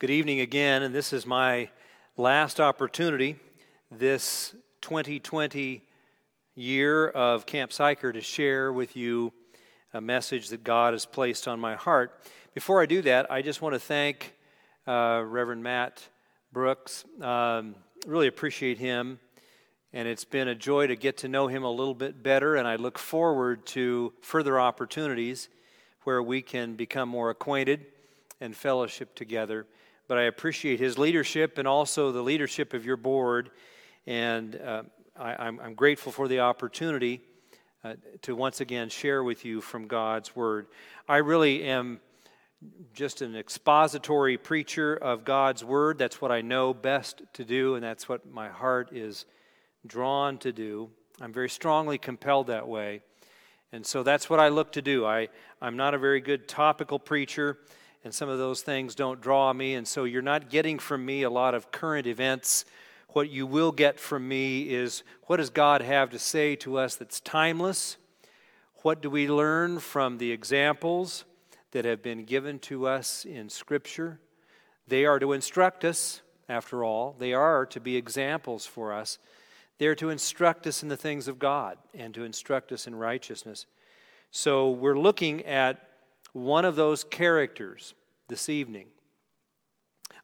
Good 0.00 0.08
evening 0.08 0.40
again, 0.40 0.82
and 0.82 0.94
this 0.94 1.12
is 1.12 1.26
my 1.26 1.68
last 2.16 2.58
opportunity 2.58 3.36
this 3.90 4.54
2020 4.80 5.82
year 6.54 7.08
of 7.08 7.44
Camp 7.44 7.70
Sychar 7.70 8.10
to 8.14 8.22
share 8.22 8.72
with 8.72 8.96
you 8.96 9.30
a 9.92 10.00
message 10.00 10.48
that 10.48 10.64
God 10.64 10.94
has 10.94 11.04
placed 11.04 11.46
on 11.46 11.60
my 11.60 11.74
heart. 11.74 12.18
Before 12.54 12.80
I 12.80 12.86
do 12.86 13.02
that, 13.02 13.30
I 13.30 13.42
just 13.42 13.60
want 13.60 13.74
to 13.74 13.78
thank 13.78 14.32
uh, 14.86 15.22
Reverend 15.22 15.62
Matt 15.62 16.08
Brooks. 16.50 17.04
Um, 17.20 17.74
really 18.06 18.26
appreciate 18.26 18.78
him, 18.78 19.20
and 19.92 20.08
it's 20.08 20.24
been 20.24 20.48
a 20.48 20.54
joy 20.54 20.86
to 20.86 20.96
get 20.96 21.18
to 21.18 21.28
know 21.28 21.46
him 21.46 21.62
a 21.62 21.70
little 21.70 21.92
bit 21.92 22.22
better, 22.22 22.56
and 22.56 22.66
I 22.66 22.76
look 22.76 22.98
forward 22.98 23.66
to 23.66 24.14
further 24.22 24.58
opportunities 24.58 25.50
where 26.04 26.22
we 26.22 26.40
can 26.40 26.74
become 26.74 27.10
more 27.10 27.28
acquainted 27.28 27.84
and 28.40 28.56
fellowship 28.56 29.14
together 29.14 29.66
but 30.10 30.18
I 30.18 30.22
appreciate 30.22 30.80
his 30.80 30.98
leadership 30.98 31.56
and 31.56 31.68
also 31.68 32.10
the 32.10 32.20
leadership 32.20 32.74
of 32.74 32.84
your 32.84 32.96
board. 32.96 33.52
And 34.08 34.56
uh, 34.56 34.82
I, 35.16 35.46
am 35.46 35.74
grateful 35.74 36.10
for 36.10 36.26
the 36.26 36.40
opportunity 36.40 37.20
uh, 37.84 37.94
to 38.22 38.34
once 38.34 38.60
again 38.60 38.88
share 38.88 39.22
with 39.22 39.44
you 39.44 39.60
from 39.60 39.86
God's 39.86 40.34
Word. 40.34 40.66
I 41.08 41.18
really 41.18 41.62
am 41.62 42.00
just 42.92 43.22
an 43.22 43.36
expository 43.36 44.36
preacher 44.36 44.96
of 44.96 45.24
God's 45.24 45.62
Word. 45.62 45.96
That's 45.96 46.20
what 46.20 46.32
I 46.32 46.40
know 46.40 46.74
best 46.74 47.22
to 47.34 47.44
do, 47.44 47.76
and 47.76 47.84
that's 47.84 48.08
what 48.08 48.28
my 48.28 48.48
heart 48.48 48.90
is 48.92 49.26
drawn 49.86 50.38
to 50.38 50.50
do. 50.50 50.90
I'm 51.20 51.32
very 51.32 51.48
strongly 51.48 51.98
compelled 51.98 52.48
that 52.48 52.66
way. 52.66 53.02
And 53.70 53.86
so 53.86 54.02
that's 54.02 54.28
what 54.28 54.40
I 54.40 54.48
look 54.48 54.72
to 54.72 54.82
do. 54.82 55.06
I, 55.06 55.28
I'm 55.62 55.76
not 55.76 55.94
a 55.94 55.98
very 55.98 56.20
good 56.20 56.48
topical 56.48 56.98
preacher 56.98 57.58
and 58.04 58.14
some 58.14 58.28
of 58.28 58.38
those 58.38 58.62
things 58.62 58.94
don't 58.94 59.20
draw 59.20 59.52
me. 59.52 59.74
And 59.74 59.86
so 59.86 60.04
you're 60.04 60.22
not 60.22 60.48
getting 60.48 60.78
from 60.78 61.04
me 61.04 61.22
a 61.22 61.30
lot 61.30 61.54
of 61.54 61.70
current 61.70 62.06
events. 62.06 62.64
What 63.10 63.30
you 63.30 63.46
will 63.46 63.72
get 63.72 64.00
from 64.00 64.26
me 64.26 64.62
is 64.62 65.02
what 65.24 65.36
does 65.36 65.50
God 65.50 65.82
have 65.82 66.10
to 66.10 66.18
say 66.18 66.56
to 66.56 66.78
us 66.78 66.96
that's 66.96 67.20
timeless? 67.20 67.96
What 68.82 69.02
do 69.02 69.10
we 69.10 69.28
learn 69.28 69.80
from 69.80 70.18
the 70.18 70.32
examples 70.32 71.24
that 71.72 71.84
have 71.84 72.02
been 72.02 72.24
given 72.24 72.58
to 72.60 72.86
us 72.86 73.24
in 73.24 73.50
Scripture? 73.50 74.20
They 74.88 75.04
are 75.04 75.18
to 75.18 75.32
instruct 75.32 75.84
us, 75.84 76.22
after 76.48 76.82
all, 76.82 77.14
they 77.18 77.32
are 77.32 77.64
to 77.66 77.78
be 77.78 77.96
examples 77.96 78.66
for 78.66 78.92
us. 78.92 79.18
They're 79.78 79.94
to 79.94 80.10
instruct 80.10 80.66
us 80.66 80.82
in 80.82 80.88
the 80.88 80.96
things 80.96 81.28
of 81.28 81.38
God 81.38 81.78
and 81.94 82.12
to 82.14 82.24
instruct 82.24 82.72
us 82.72 82.88
in 82.88 82.94
righteousness. 82.94 83.66
So 84.32 84.70
we're 84.70 84.98
looking 84.98 85.44
at 85.46 85.89
one 86.32 86.64
of 86.64 86.76
those 86.76 87.04
characters 87.04 87.94
this 88.28 88.48
evening. 88.48 88.86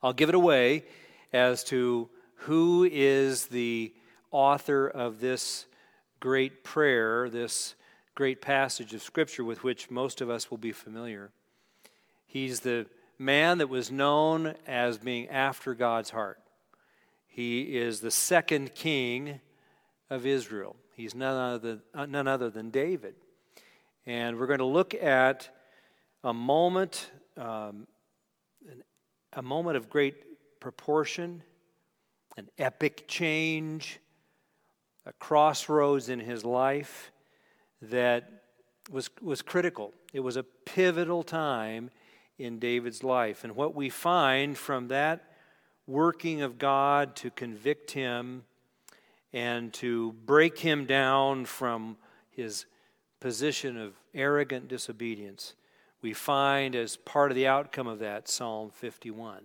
I'll 0.02 0.12
give 0.12 0.28
it 0.28 0.34
away 0.34 0.84
as 1.32 1.64
to 1.64 2.08
who 2.40 2.88
is 2.90 3.46
the 3.46 3.92
author 4.30 4.86
of 4.88 5.20
this 5.20 5.66
great 6.20 6.64
prayer, 6.64 7.28
this 7.28 7.74
great 8.14 8.40
passage 8.40 8.94
of 8.94 9.02
Scripture 9.02 9.44
with 9.44 9.64
which 9.64 9.90
most 9.90 10.20
of 10.20 10.30
us 10.30 10.50
will 10.50 10.58
be 10.58 10.72
familiar. 10.72 11.30
He's 12.27 12.60
the 12.60 12.86
man 13.18 13.58
that 13.58 13.68
was 13.68 13.90
known 13.90 14.54
as 14.66 14.98
being 14.98 15.28
after 15.28 15.74
God's 15.74 16.10
heart. 16.10 16.40
He 17.27 17.77
is 17.77 18.00
the 18.00 18.10
second 18.10 18.74
king 18.74 19.40
of 20.08 20.24
Israel. 20.24 20.77
He's 20.94 21.14
none 21.14 21.54
other, 21.54 21.78
uh, 21.94 22.06
none 22.06 22.27
other 22.27 22.48
than 22.48 22.70
David. 22.70 23.14
And 24.06 24.38
we're 24.38 24.46
going 24.46 24.60
to 24.60 24.64
look 24.64 24.94
at 24.94 25.50
a 26.27 26.34
moment, 26.34 27.12
um, 27.36 27.86
a 29.33 29.42
moment 29.42 29.77
of 29.77 29.89
great 29.89 30.58
proportion, 30.58 31.40
an 32.36 32.48
epic 32.58 33.05
change, 33.06 34.01
a 35.06 35.12
crossroads 35.12 36.08
in 36.08 36.18
his 36.18 36.45
life 36.45 37.12
that 37.80 38.42
was, 38.90 39.08
was 39.23 39.40
critical. 39.40 39.92
It 40.12 40.18
was 40.18 40.36
a 40.36 40.42
pivotal 40.42 41.23
time 41.23 41.90
in 42.39 42.58
David's 42.58 43.05
life. 43.05 43.45
And 43.45 43.55
what 43.55 43.77
we 43.77 43.89
find 43.89 44.58
from 44.58 44.89
that 44.89 45.30
working 45.86 46.42
of 46.42 46.58
God 46.58 47.14
to 47.17 47.30
convict 47.30 47.92
him 47.92 48.42
and 49.33 49.72
to 49.74 50.11
break 50.24 50.58
him 50.58 50.86
down 50.86 51.45
from 51.45 51.96
his 52.30 52.67
position 53.20 53.77
of 53.77 53.95
arrogant 54.12 54.67
disobedience 54.67 55.55
we 56.06 56.12
find 56.12 56.77
as 56.77 56.94
part 56.98 57.33
of 57.33 57.34
the 57.34 57.48
outcome 57.48 57.89
of 57.89 57.98
that 57.98 58.28
Psalm 58.28 58.70
51. 58.70 59.42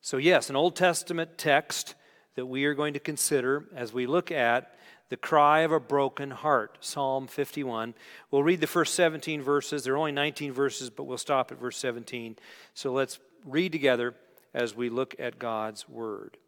So, 0.00 0.16
yes, 0.16 0.50
an 0.50 0.56
Old 0.56 0.74
Testament 0.74 1.38
text 1.38 1.94
that 2.34 2.46
we 2.46 2.64
are 2.64 2.74
going 2.74 2.94
to 2.94 2.98
consider 2.98 3.68
as 3.72 3.92
we 3.92 4.08
look 4.08 4.32
at 4.32 4.74
the 5.08 5.16
cry 5.16 5.60
of 5.60 5.70
a 5.70 5.78
broken 5.78 6.32
heart, 6.32 6.78
Psalm 6.80 7.28
51. 7.28 7.94
We'll 8.32 8.42
read 8.42 8.60
the 8.60 8.66
first 8.66 8.94
17 8.94 9.40
verses. 9.40 9.84
There 9.84 9.94
are 9.94 9.98
only 9.98 10.10
19 10.10 10.50
verses, 10.52 10.90
but 10.90 11.04
we'll 11.04 11.16
stop 11.16 11.52
at 11.52 11.60
verse 11.60 11.76
17. 11.76 12.34
So 12.74 12.92
let's 12.92 13.20
read 13.44 13.70
together 13.70 14.16
as 14.52 14.74
we 14.74 14.88
look 14.88 15.14
at 15.20 15.38
God's 15.38 15.88
word. 15.88 16.38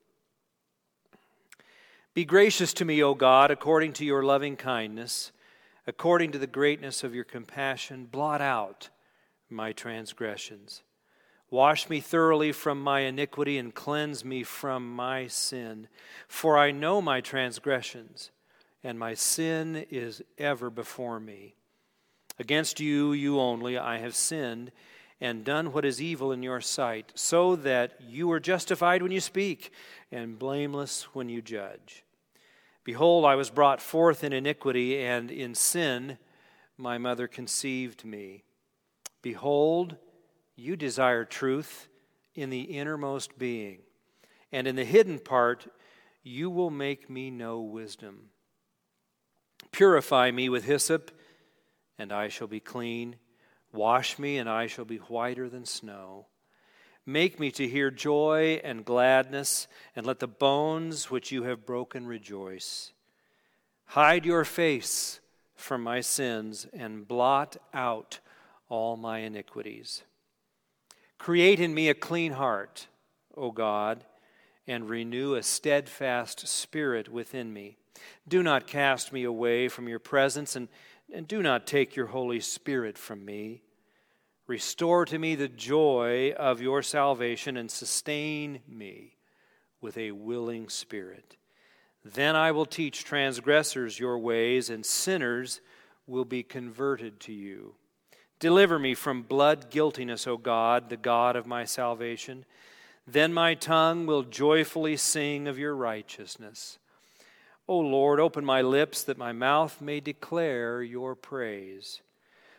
Be 2.15 2.25
gracious 2.25 2.73
to 2.73 2.85
me, 2.85 3.01
O 3.01 3.15
God, 3.15 3.53
according 3.53 3.93
to 3.93 4.05
your 4.05 4.25
loving 4.25 4.57
kindness, 4.57 5.31
according 5.87 6.33
to 6.33 6.39
the 6.41 6.49
greatness 6.49 7.05
of 7.05 7.15
your 7.15 7.23
compassion. 7.23 8.09
Blot 8.11 8.41
out 8.41 8.89
my 9.55 9.73
transgressions. 9.73 10.83
Wash 11.51 11.89
me 11.89 12.01
thoroughly 12.01 12.53
from 12.53 12.83
my 12.83 13.01
iniquity 13.01 13.59
and 13.59 13.75
cleanse 13.75 14.25
me 14.25 14.43
from 14.43 14.95
my 14.95 15.27
sin. 15.29 15.89
For 16.27 16.59
I 16.59 16.73
know 16.73 17.01
my 17.01 17.21
transgressions, 17.21 18.31
and 18.83 18.99
my 18.99 19.15
sin 19.15 19.87
is 19.91 20.23
ever 20.37 20.69
before 20.69 21.21
me. 21.21 21.55
Against 22.39 22.81
you, 22.81 23.13
you 23.13 23.39
only, 23.39 23.79
I 23.79 23.99
have 23.99 24.17
sinned 24.17 24.73
and 25.21 25.45
done 25.45 25.73
what 25.73 25.85
is 25.85 26.03
evil 26.03 26.33
in 26.33 26.43
your 26.43 26.61
sight, 26.61 27.13
so 27.15 27.55
that 27.57 28.01
you 28.01 28.31
are 28.33 28.41
justified 28.41 29.03
when 29.03 29.13
you 29.13 29.21
speak 29.21 29.73
and 30.11 30.39
blameless 30.39 31.05
when 31.15 31.29
you 31.29 31.41
judge. 31.41 32.03
Behold, 32.83 33.25
I 33.25 33.37
was 33.37 33.49
brought 33.49 33.81
forth 33.81 34.25
in 34.25 34.33
iniquity, 34.33 35.01
and 35.01 35.31
in 35.31 35.55
sin 35.55 36.19
my 36.77 36.99
mother 36.99 37.29
conceived 37.29 38.05
me. 38.05 38.43
Behold, 39.25 39.97
you 40.55 40.77
desire 40.77 41.25
truth 41.25 41.89
in 42.35 42.51
the 42.51 42.61
innermost 42.61 43.39
being, 43.39 43.79
and 44.53 44.67
in 44.67 44.77
the 44.77 44.85
hidden 44.85 45.19
part, 45.19 45.67
you 46.23 46.51
will 46.51 46.69
make 46.69 47.09
me 47.09 47.31
know 47.31 47.59
wisdom. 47.59 48.29
Purify 49.73 50.31
me 50.31 50.51
with 50.51 50.67
hyssop, 50.67 51.11
and 51.99 52.13
I 52.13 52.29
shall 52.29 52.47
be 52.47 52.61
clean. 52.61 53.17
Wash 53.73 54.19
me, 54.19 54.37
and 54.37 54.47
I 54.47 54.67
shall 54.67 54.85
be 54.85 54.99
whiter 54.99 55.49
than 55.49 55.65
snow. 55.65 56.27
Make 57.07 57.41
me 57.41 57.51
to 57.53 57.67
hear 57.67 57.91
joy 57.91 58.61
and 58.63 58.85
gladness, 58.85 59.69
and 59.97 60.05
let 60.05 60.19
the 60.19 60.29
bones 60.29 61.11
which 61.11 61.33
you 61.33 61.45
have 61.45 61.65
broken 61.65 62.07
rejoice. 62.07 62.93
Hide 63.87 64.27
your 64.27 64.45
face 64.45 65.21
from 65.55 65.83
my 65.83 66.03
sins, 66.03 66.67
and 66.75 67.09
blot 67.09 67.57
out 67.73 68.21
all 68.75 68.97
my 68.97 69.21
iniquities. 69.21 70.03
Create 71.17 71.61
in 71.61 71.73
me 71.73 71.89
a 71.89 71.95
clean 71.95 72.33
heart, 72.33 72.89
O 73.37 73.53
God, 73.53 74.05
and 74.67 74.91
renew 74.91 75.35
a 75.35 75.45
steadfast 75.45 76.49
spirit 76.49 77.09
within 77.09 77.53
me. 77.53 77.77
Do 78.27 78.43
not 78.43 78.67
cast 78.67 79.13
me 79.13 79.23
away 79.23 79.69
from 79.69 79.89
your 79.89 80.01
presence, 80.01 80.57
and, 80.57 80.69
and 81.13 81.29
do 81.29 81.41
not 81.41 81.69
take 81.69 81.95
your 81.95 82.07
Holy 82.07 82.41
Spirit 82.41 82.99
from 82.99 83.25
me. 83.25 83.63
Restore 84.49 85.05
to 85.07 85.19
me 85.19 85.37
the 85.37 85.49
joy 85.49 86.33
of 86.33 86.61
your 86.61 86.83
salvation, 86.83 87.57
and 87.57 87.71
sustain 87.71 88.61
me 88.67 89.17
with 89.81 89.97
a 89.97 90.11
willing 90.11 90.69
spirit. 90.69 91.37
Then 92.05 92.35
I 92.35 92.51
will 92.51 92.67
teach 92.67 93.05
transgressors 93.05 94.01
your 94.01 94.19
ways, 94.19 94.69
and 94.69 94.85
sinners 94.85 95.61
will 96.09 96.25
be 96.25 96.43
converted 96.43 97.21
to 97.21 97.33
you. 97.33 97.77
Deliver 98.45 98.79
me 98.79 98.93
from 98.93 99.23
blood 99.23 99.71
guiltiness, 99.71 100.27
O 100.27 100.37
God, 100.37 100.91
the 100.91 100.99
God 100.99 101.35
of 101.35 101.47
my 101.47 101.65
salvation. 101.65 102.45
Then 103.07 103.33
my 103.33 103.55
tongue 103.55 104.05
will 104.05 104.23
joyfully 104.23 104.99
sing 104.99 105.49
of 105.49 105.59
your 105.59 105.75
righteousness. 105.75 106.77
O 107.67 107.79
Lord, 107.79 108.21
open 108.21 108.45
my 108.45 108.61
lips 108.61 109.03
that 109.05 109.17
my 109.17 109.33
mouth 109.33 109.81
may 109.81 109.99
declare 109.99 110.83
your 110.83 111.15
praise. 111.15 112.03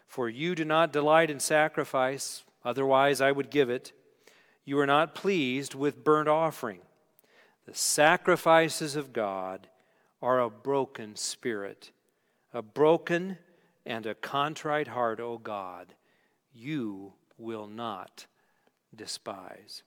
For 0.07 0.27
you 0.27 0.55
do 0.55 0.65
not 0.65 0.91
delight 0.91 1.29
in 1.29 1.39
sacrifice, 1.39 2.43
otherwise 2.63 3.21
I 3.21 3.31
would 3.31 3.51
give 3.51 3.69
it. 3.69 3.93
You 4.65 4.79
are 4.79 4.87
not 4.87 5.13
pleased 5.13 5.75
with 5.75 6.03
burnt 6.03 6.27
offering. 6.27 6.79
The 7.67 7.75
sacrifices 7.75 8.95
of 8.95 9.13
God 9.13 9.67
are 10.19 10.39
a 10.39 10.49
broken 10.49 11.15
spirit, 11.15 11.91
a 12.51 12.63
broken 12.63 13.37
and 13.85 14.05
a 14.05 14.15
contrite 14.15 14.87
heart, 14.87 15.19
O 15.19 15.37
God, 15.37 15.93
you 16.53 17.13
will 17.37 17.67
not 17.67 18.25
despise. 18.95 19.83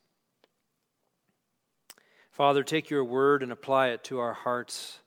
Father, 2.30 2.62
take 2.62 2.90
your 2.90 3.04
word 3.04 3.42
and 3.42 3.50
apply 3.50 3.88
it 3.88 4.04
to 4.04 4.20
our 4.20 4.34
hearts. 4.34 5.00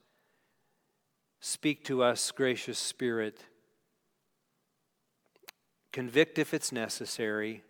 Speak 1.40 1.86
to 1.86 2.04
us, 2.04 2.30
gracious 2.32 2.78
Spirit. 2.78 3.46
Convict 5.94 6.38
if 6.38 6.54
it's 6.54 6.72
necessary. 6.72 7.64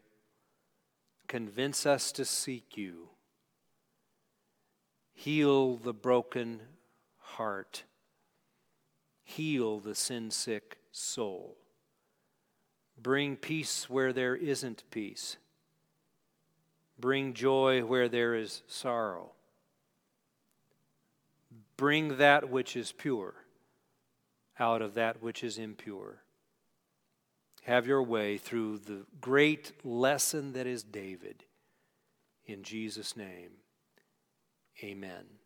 Convince 1.27 1.85
us 1.85 2.11
to 2.11 2.25
seek 2.25 2.75
you. 2.75 3.09
Heal 5.13 5.77
the 5.77 5.93
broken 5.93 6.61
heart. 7.17 7.83
Heal 9.35 9.79
the 9.79 9.95
sin 9.95 10.29
sick 10.31 10.77
soul. 10.91 11.55
Bring 13.01 13.37
peace 13.37 13.89
where 13.89 14.11
there 14.11 14.35
isn't 14.35 14.83
peace. 14.91 15.37
Bring 16.99 17.33
joy 17.33 17.83
where 17.85 18.09
there 18.09 18.35
is 18.35 18.61
sorrow. 18.67 19.31
Bring 21.77 22.17
that 22.17 22.49
which 22.49 22.75
is 22.75 22.91
pure 22.91 23.33
out 24.59 24.81
of 24.81 24.93
that 24.93 25.21
which 25.23 25.43
is 25.43 25.57
impure. 25.57 26.21
Have 27.63 27.87
your 27.87 28.03
way 28.03 28.37
through 28.37 28.79
the 28.79 29.05
great 29.19 29.71
lesson 29.83 30.53
that 30.53 30.67
is 30.67 30.83
David. 30.83 31.45
In 32.45 32.63
Jesus' 32.63 33.15
name, 33.15 33.51
amen. 34.83 35.40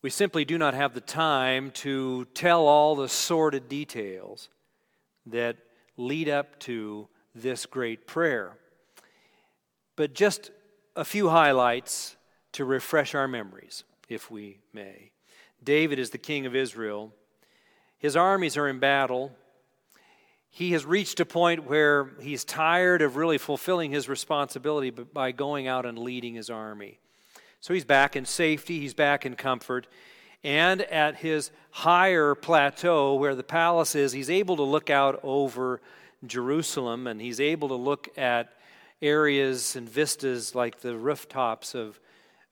We 0.00 0.10
simply 0.10 0.44
do 0.44 0.58
not 0.58 0.74
have 0.74 0.94
the 0.94 1.00
time 1.00 1.72
to 1.72 2.24
tell 2.32 2.66
all 2.66 2.94
the 2.94 3.08
sordid 3.08 3.68
details 3.68 4.48
that 5.26 5.56
lead 5.96 6.28
up 6.28 6.58
to 6.60 7.08
this 7.34 7.66
great 7.66 8.06
prayer. 8.06 8.56
But 9.96 10.14
just 10.14 10.52
a 10.94 11.04
few 11.04 11.30
highlights 11.30 12.16
to 12.52 12.64
refresh 12.64 13.14
our 13.14 13.26
memories, 13.26 13.82
if 14.08 14.30
we 14.30 14.60
may. 14.72 15.10
David 15.62 15.98
is 15.98 16.10
the 16.10 16.18
king 16.18 16.46
of 16.46 16.54
Israel. 16.54 17.12
His 17.98 18.14
armies 18.14 18.56
are 18.56 18.68
in 18.68 18.78
battle. 18.78 19.32
He 20.48 20.70
has 20.72 20.86
reached 20.86 21.18
a 21.18 21.26
point 21.26 21.68
where 21.68 22.12
he's 22.20 22.44
tired 22.44 23.02
of 23.02 23.16
really 23.16 23.38
fulfilling 23.38 23.90
his 23.90 24.08
responsibility 24.08 24.90
by 24.90 25.32
going 25.32 25.66
out 25.66 25.84
and 25.84 25.98
leading 25.98 26.34
his 26.34 26.50
army. 26.50 27.00
So 27.60 27.74
he's 27.74 27.84
back 27.84 28.14
in 28.14 28.24
safety, 28.24 28.80
he's 28.80 28.94
back 28.94 29.26
in 29.26 29.34
comfort. 29.34 29.86
And 30.44 30.82
at 30.82 31.16
his 31.16 31.50
higher 31.70 32.34
plateau 32.34 33.14
where 33.14 33.34
the 33.34 33.42
palace 33.42 33.94
is, 33.94 34.12
he's 34.12 34.30
able 34.30 34.56
to 34.56 34.62
look 34.62 34.90
out 34.90 35.18
over 35.22 35.80
Jerusalem 36.24 37.06
and 37.06 37.20
he's 37.20 37.40
able 37.40 37.68
to 37.68 37.74
look 37.74 38.08
at 38.16 38.52
areas 39.02 39.76
and 39.76 39.88
vistas 39.88 40.54
like 40.54 40.80
the 40.80 40.96
rooftops 40.96 41.74
of, 41.74 41.98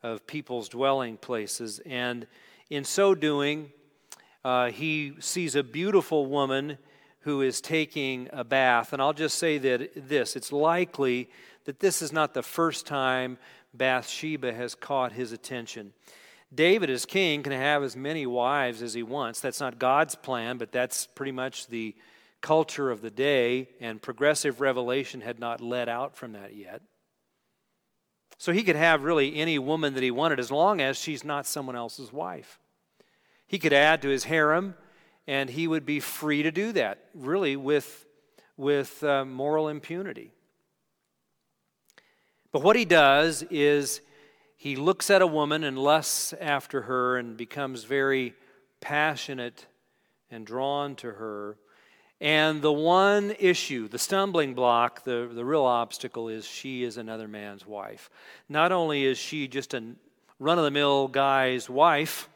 of 0.02 0.26
people's 0.26 0.68
dwelling 0.68 1.16
places. 1.16 1.80
And 1.86 2.26
in 2.70 2.84
so 2.84 3.14
doing, 3.14 3.70
uh, 4.44 4.70
he 4.70 5.14
sees 5.20 5.54
a 5.54 5.62
beautiful 5.62 6.26
woman 6.26 6.78
who 7.20 7.42
is 7.42 7.60
taking 7.60 8.28
a 8.32 8.44
bath. 8.44 8.92
And 8.92 9.02
I'll 9.02 9.12
just 9.12 9.38
say 9.38 9.58
that 9.58 10.08
this 10.08 10.36
it's 10.36 10.52
likely 10.52 11.28
that 11.64 11.80
this 11.80 12.00
is 12.00 12.12
not 12.12 12.34
the 12.34 12.42
first 12.42 12.86
time 12.86 13.38
Bathsheba 13.76 14.52
has 14.52 14.74
caught 14.74 15.12
his 15.12 15.32
attention. 15.32 15.92
David, 16.54 16.90
as 16.90 17.04
king, 17.04 17.42
can 17.42 17.52
have 17.52 17.82
as 17.82 17.96
many 17.96 18.26
wives 18.26 18.82
as 18.82 18.94
he 18.94 19.02
wants. 19.02 19.40
That's 19.40 19.60
not 19.60 19.78
God's 19.78 20.14
plan, 20.14 20.58
but 20.58 20.72
that's 20.72 21.06
pretty 21.06 21.32
much 21.32 21.66
the 21.66 21.94
culture 22.40 22.90
of 22.90 23.02
the 23.02 23.10
day, 23.10 23.68
and 23.80 24.00
progressive 24.00 24.60
revelation 24.60 25.20
had 25.20 25.40
not 25.40 25.60
led 25.60 25.88
out 25.88 26.16
from 26.16 26.32
that 26.32 26.54
yet. 26.54 26.82
So 28.38 28.52
he 28.52 28.62
could 28.62 28.76
have 28.76 29.02
really 29.02 29.36
any 29.36 29.58
woman 29.58 29.94
that 29.94 30.02
he 30.02 30.10
wanted 30.10 30.38
as 30.38 30.50
long 30.50 30.80
as 30.80 30.98
she's 30.98 31.24
not 31.24 31.46
someone 31.46 31.74
else's 31.74 32.12
wife. 32.12 32.60
He 33.46 33.58
could 33.58 33.72
add 33.72 34.02
to 34.02 34.08
his 34.08 34.24
harem, 34.24 34.74
and 35.26 35.50
he 35.50 35.66
would 35.66 35.86
be 35.86 36.00
free 36.00 36.42
to 36.42 36.50
do 36.50 36.72
that, 36.72 37.04
really, 37.14 37.56
with, 37.56 38.06
with 38.56 39.02
uh, 39.02 39.24
moral 39.24 39.68
impunity. 39.68 40.32
But 42.56 42.62
what 42.62 42.76
he 42.76 42.86
does 42.86 43.42
is 43.50 44.00
he 44.56 44.76
looks 44.76 45.10
at 45.10 45.20
a 45.20 45.26
woman 45.26 45.62
and 45.62 45.78
lusts 45.78 46.32
after 46.40 46.80
her 46.80 47.18
and 47.18 47.36
becomes 47.36 47.84
very 47.84 48.32
passionate 48.80 49.66
and 50.30 50.46
drawn 50.46 50.96
to 50.96 51.08
her. 51.08 51.58
And 52.18 52.62
the 52.62 52.72
one 52.72 53.34
issue, 53.38 53.88
the 53.88 53.98
stumbling 53.98 54.54
block, 54.54 55.04
the, 55.04 55.28
the 55.30 55.44
real 55.44 55.66
obstacle 55.66 56.30
is 56.30 56.46
she 56.46 56.82
is 56.82 56.96
another 56.96 57.28
man's 57.28 57.66
wife. 57.66 58.08
Not 58.48 58.72
only 58.72 59.04
is 59.04 59.18
she 59.18 59.48
just 59.48 59.74
a 59.74 59.82
run 60.38 60.56
of 60.56 60.64
the 60.64 60.70
mill 60.70 61.08
guy's 61.08 61.68
wife, 61.68 62.26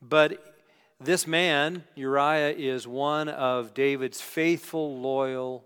but 0.00 0.54
this 1.00 1.26
man, 1.26 1.82
Uriah, 1.96 2.54
is 2.56 2.86
one 2.86 3.28
of 3.28 3.74
David's 3.74 4.20
faithful, 4.20 5.00
loyal 5.00 5.64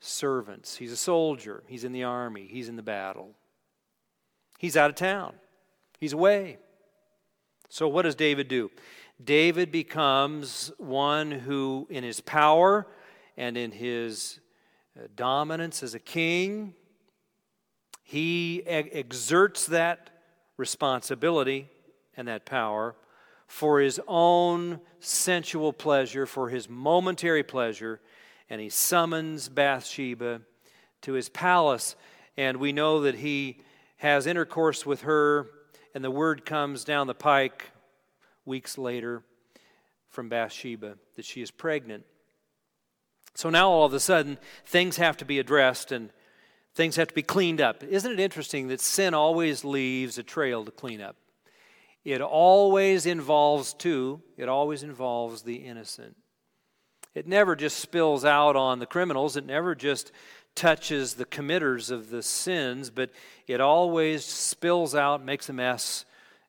servants. 0.00 0.76
He's 0.76 0.92
a 0.92 0.96
soldier, 0.96 1.62
he's 1.68 1.84
in 1.84 1.92
the 1.92 2.04
army, 2.04 2.48
he's 2.50 2.68
in 2.68 2.76
the 2.76 2.82
battle. 2.82 3.34
He's 4.58 4.76
out 4.76 4.90
of 4.90 4.96
town, 4.96 5.34
he's 5.98 6.12
away. 6.12 6.58
So, 7.68 7.86
what 7.86 8.02
does 8.02 8.16
David 8.16 8.48
do? 8.48 8.70
David 9.22 9.70
becomes 9.70 10.72
one 10.78 11.30
who, 11.30 11.86
in 11.90 12.02
his 12.02 12.20
power 12.20 12.86
and 13.36 13.56
in 13.56 13.70
his 13.70 14.40
uh, 14.98 15.06
dominance 15.14 15.82
as 15.82 15.94
a 15.94 15.98
king, 15.98 16.74
he 18.02 18.62
exerts 18.66 19.66
that 19.66 20.10
responsibility 20.56 21.68
and 22.16 22.26
that 22.26 22.44
power 22.44 22.96
for 23.46 23.80
his 23.80 24.00
own 24.08 24.80
sensual 25.00 25.72
pleasure, 25.72 26.26
for 26.26 26.48
his 26.48 26.68
momentary 26.68 27.42
pleasure, 27.42 28.00
and 28.50 28.60
he 28.60 28.68
summons 28.68 29.48
Bathsheba 29.48 30.42
to 31.02 31.12
his 31.12 31.28
palace. 31.28 31.96
And 32.36 32.58
we 32.58 32.72
know 32.72 33.02
that 33.02 33.14
he 33.14 33.62
has 33.98 34.26
intercourse 34.26 34.84
with 34.84 35.02
her, 35.02 35.46
and 35.94 36.04
the 36.04 36.10
word 36.10 36.44
comes 36.44 36.84
down 36.84 37.06
the 37.06 37.14
pike 37.14 37.70
weeks 38.44 38.76
later 38.76 39.22
from 40.08 40.28
Bathsheba 40.28 40.96
that 41.16 41.24
she 41.24 41.40
is 41.40 41.50
pregnant. 41.50 42.04
So 43.34 43.48
now 43.48 43.70
all 43.70 43.86
of 43.86 43.94
a 43.94 44.00
sudden, 44.00 44.38
things 44.66 44.96
have 44.96 45.16
to 45.18 45.24
be 45.24 45.38
addressed 45.38 45.92
and 45.92 46.10
things 46.74 46.96
have 46.96 47.08
to 47.08 47.14
be 47.14 47.22
cleaned 47.22 47.60
up. 47.60 47.84
Isn't 47.84 48.12
it 48.12 48.20
interesting 48.20 48.68
that 48.68 48.80
sin 48.80 49.14
always 49.14 49.64
leaves 49.64 50.18
a 50.18 50.22
trail 50.22 50.64
to 50.64 50.70
clean 50.70 51.00
up? 51.00 51.16
It 52.04 52.20
always 52.20 53.06
involves, 53.06 53.74
too, 53.74 54.22
it 54.36 54.48
always 54.48 54.82
involves 54.82 55.42
the 55.42 55.56
innocent. 55.56 56.16
It 57.14 57.26
never 57.26 57.56
just 57.56 57.78
spills 57.78 58.24
out 58.24 58.56
on 58.56 58.78
the 58.78 58.86
criminals, 58.86 59.36
it 59.36 59.44
never 59.44 59.74
just 59.74 60.12
touches 60.54 61.14
the 61.14 61.24
committers 61.24 61.90
of 61.90 62.10
the 62.10 62.22
sins, 62.22 62.90
but 62.90 63.10
it 63.46 63.60
always 63.60 64.24
spills 64.24 64.94
out, 64.94 65.24
makes 65.24 65.48
a 65.48 65.52
mess, 65.52 66.04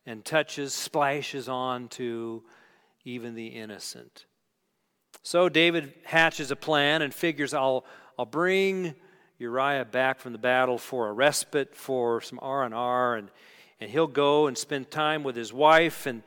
and 0.06 0.26
touches, 0.26 0.74
splashes 0.74 1.48
on 1.48 1.88
to 1.90 2.44
even 3.06 3.36
the 3.36 3.48
innocent. 3.48 4.26
So 5.24 5.50
David 5.50 5.94
hatches 6.04 6.52
a 6.52 6.56
plan 6.56 7.02
and 7.02 7.14
figures 7.14 7.54
I'll, 7.54 7.86
I'll 8.18 8.26
bring 8.26 8.96
Uriah 9.38 9.86
back 9.86 10.20
from 10.20 10.32
the 10.32 10.40
battle 10.40 10.78
for 10.78 11.08
a 11.08 11.14
respite, 11.14 11.76
for 11.76 12.22
some 12.22 12.40
R&R, 12.42 13.16
and 13.16 13.30
and 13.82 13.90
he'll 13.90 14.08
go 14.08 14.46
and 14.46 14.56
spend 14.56 14.92
time 14.92 15.24
with 15.24 15.36
his 15.36 15.52
wife 15.52 16.06
and 16.06 16.22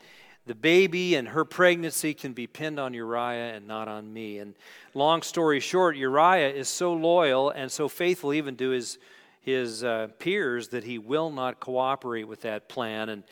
the 0.47 0.55
baby 0.55 1.15
and 1.15 1.29
her 1.29 1.45
pregnancy 1.45 2.13
can 2.13 2.35
be 2.35 2.47
pinned 2.47 2.79
on 2.79 2.93
Uriah 2.93 3.55
and 3.55 3.67
not 3.67 3.89
on 3.89 4.13
me. 4.13 4.39
And 4.39 4.55
long 4.93 5.23
story 5.23 5.61
short, 5.61 5.97
Uriah 5.97 6.51
is 6.51 6.69
so 6.69 6.93
loyal 6.93 7.51
and 7.51 7.73
so 7.73 7.89
faithful 7.89 8.35
even 8.35 8.57
to 8.57 8.71
his, 8.71 8.99
his 9.41 9.83
uh, 9.83 10.09
peers 10.19 10.69
that 10.69 10.85
he 10.85 10.99
will 10.99 11.31
not 11.31 11.61
cooperate 11.61 12.25
with 12.25 12.43
that 12.43 12.69
plan. 12.69 13.09
And 13.09 13.23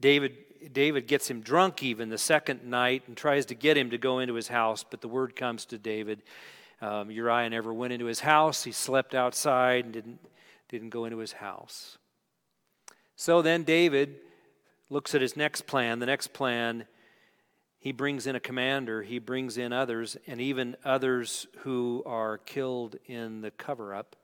David, 0.00 0.36
David 0.72 1.06
gets 1.06 1.30
him 1.30 1.40
drunk 1.40 1.82
even 1.82 2.10
the 2.10 2.18
second 2.18 2.64
night 2.64 3.04
and 3.06 3.16
tries 3.16 3.46
to 3.46 3.54
get 3.54 3.78
him 3.78 3.90
to 3.90 3.98
go 3.98 4.18
into 4.18 4.34
his 4.34 4.48
house, 4.48 4.84
but 4.88 5.00
the 5.00 5.08
word 5.08 5.34
comes 5.34 5.64
to 5.66 5.78
David. 5.78 6.22
Um, 6.82 7.10
Uriah 7.10 7.48
never 7.48 7.72
went 7.72 7.94
into 7.94 8.04
his 8.04 8.20
house. 8.20 8.62
He 8.64 8.72
slept 8.72 9.14
outside 9.14 9.86
and 9.86 9.94
didn't, 9.94 10.20
didn't 10.68 10.90
go 10.90 11.06
into 11.06 11.18
his 11.18 11.32
house. 11.32 11.96
So 13.16 13.40
then 13.40 13.64
David 13.64 14.16
looks 14.90 15.14
at 15.14 15.20
his 15.20 15.36
next 15.36 15.66
plan. 15.66 15.98
The 15.98 16.06
next 16.06 16.32
plan, 16.32 16.86
he 17.78 17.92
brings 17.92 18.26
in 18.26 18.34
a 18.34 18.40
commander, 18.40 19.02
he 19.02 19.18
brings 19.18 19.58
in 19.58 19.72
others, 19.72 20.16
and 20.26 20.40
even 20.40 20.76
others 20.84 21.46
who 21.58 22.02
are 22.06 22.38
killed 22.38 22.96
in 23.06 23.40
the 23.40 23.50
cover 23.50 23.94
up. 23.94 24.16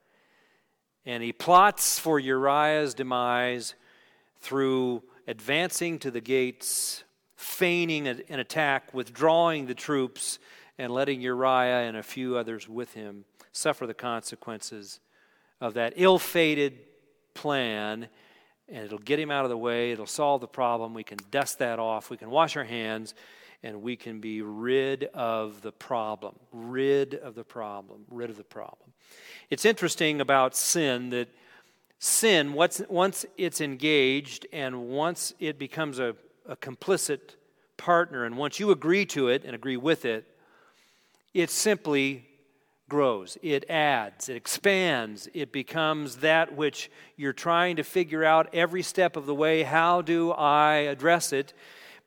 And 1.07 1.23
he 1.23 1.33
plots 1.33 1.99
for 1.99 2.19
Uriah's 2.19 2.95
demise 2.95 3.75
through 4.41 5.03
advancing 5.27 5.99
to 6.01 6.11
the 6.11 6.21
gates, 6.21 7.05
feigning 7.37 8.09
an 8.09 8.41
attack, 8.41 8.95
withdrawing 8.95 9.67
the 9.67 9.75
troops, 9.75 10.39
and 10.79 10.93
letting 10.93 11.21
Uriah 11.21 11.87
and 11.87 11.97
a 11.97 12.03
few 12.03 12.37
others 12.37 12.69
with 12.69 12.95
him 12.95 13.25
suffer 13.53 13.87
the 13.87 13.95
consequences 13.95 15.01
of 15.61 15.75
that 15.75 15.93
ill 15.97 16.19
fated 16.19 16.79
plan 17.35 18.09
and 18.69 18.85
it'll 18.85 18.99
get 18.99 19.19
him 19.19 19.31
out 19.31 19.45
of 19.45 19.51
the 19.51 19.57
way. 19.57 19.93
It'll 19.93 20.07
solve 20.07 20.41
the 20.41 20.49
problem. 20.49 20.95
We 20.95 21.05
can 21.05 21.19
dust 21.31 21.59
that 21.59 21.79
off. 21.79 22.11
We 22.11 22.17
can 22.17 22.31
wash 22.31 22.57
our 22.57 22.65
hands, 22.65 23.15
and 23.63 23.83
we 23.83 23.97
can 23.97 24.21
be 24.21 24.43
rid 24.43 25.05
of 25.15 25.63
the 25.63 25.73
problem. 25.73 26.35
Rid 26.53 27.15
of 27.15 27.35
the 27.35 27.45
problem. 27.45 28.05
Rid 28.11 28.31
of 28.31 28.37
the 28.37 28.45
problem. 28.45 28.93
It's 29.51 29.65
interesting 29.65 30.21
about 30.21 30.57
sin 30.57 31.11
that 31.11 31.29
sin, 31.99 32.53
once 32.53 33.27
it's 33.37 33.61
engaged 33.61 34.47
and 34.53 34.89
once 34.89 35.33
it 35.39 35.59
becomes 35.59 35.99
a, 35.99 36.15
a 36.47 36.57
complicit 36.57 37.37
partner, 37.77 38.25
and 38.25 38.37
once 38.37 38.61
you 38.61 38.71
agree 38.71 39.07
to 39.07 39.29
it 39.29 39.45
and 39.45 39.55
agree 39.55 39.77
with 39.77 40.05
it, 40.05 40.27
it 41.33 41.51
simply 41.51 42.27
grows, 42.95 43.37
it 43.43 43.69
adds, 43.69 44.29
it 44.29 44.37
expands, 44.37 45.29
it 45.35 45.51
becomes 45.51 46.19
that 46.19 46.55
which 46.55 46.89
you're 47.17 47.33
trying 47.33 47.75
to 47.75 47.83
figure 47.83 48.23
out 48.23 48.49
every 48.53 48.83
step 48.85 49.17
of 49.17 49.27
the 49.27 49.35
way. 49.35 49.65
How 49.65 50.01
do 50.01 50.31
I 50.31 50.75
address 50.77 51.33
it? 51.33 51.55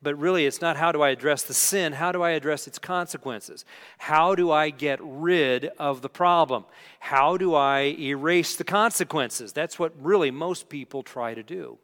But 0.01 0.17
really, 0.17 0.45
it's 0.45 0.61
not 0.61 0.77
how 0.77 0.93
do 0.93 1.01
I 1.01 1.09
address 1.09 1.43
the 1.43 1.53
sin, 1.53 1.91
how 1.91 2.13
do 2.13 2.23
I 2.23 2.29
address 2.29 2.67
its 2.67 2.79
consequences? 2.79 3.65
How 3.97 4.33
do 4.33 4.49
I 4.49 4.69
get 4.69 4.99
rid 5.01 5.65
of 5.77 6.01
the 6.01 6.07
problem? 6.07 6.63
How 7.01 7.35
do 7.35 7.53
I 7.53 7.93
erase 7.99 8.55
the 8.55 8.63
consequences? 8.63 9.51
That's 9.51 9.77
what 9.77 9.91
really 10.01 10.31
most 10.31 10.69
people 10.69 11.03
try 11.03 11.33
to 11.33 11.43
do. 11.43 11.79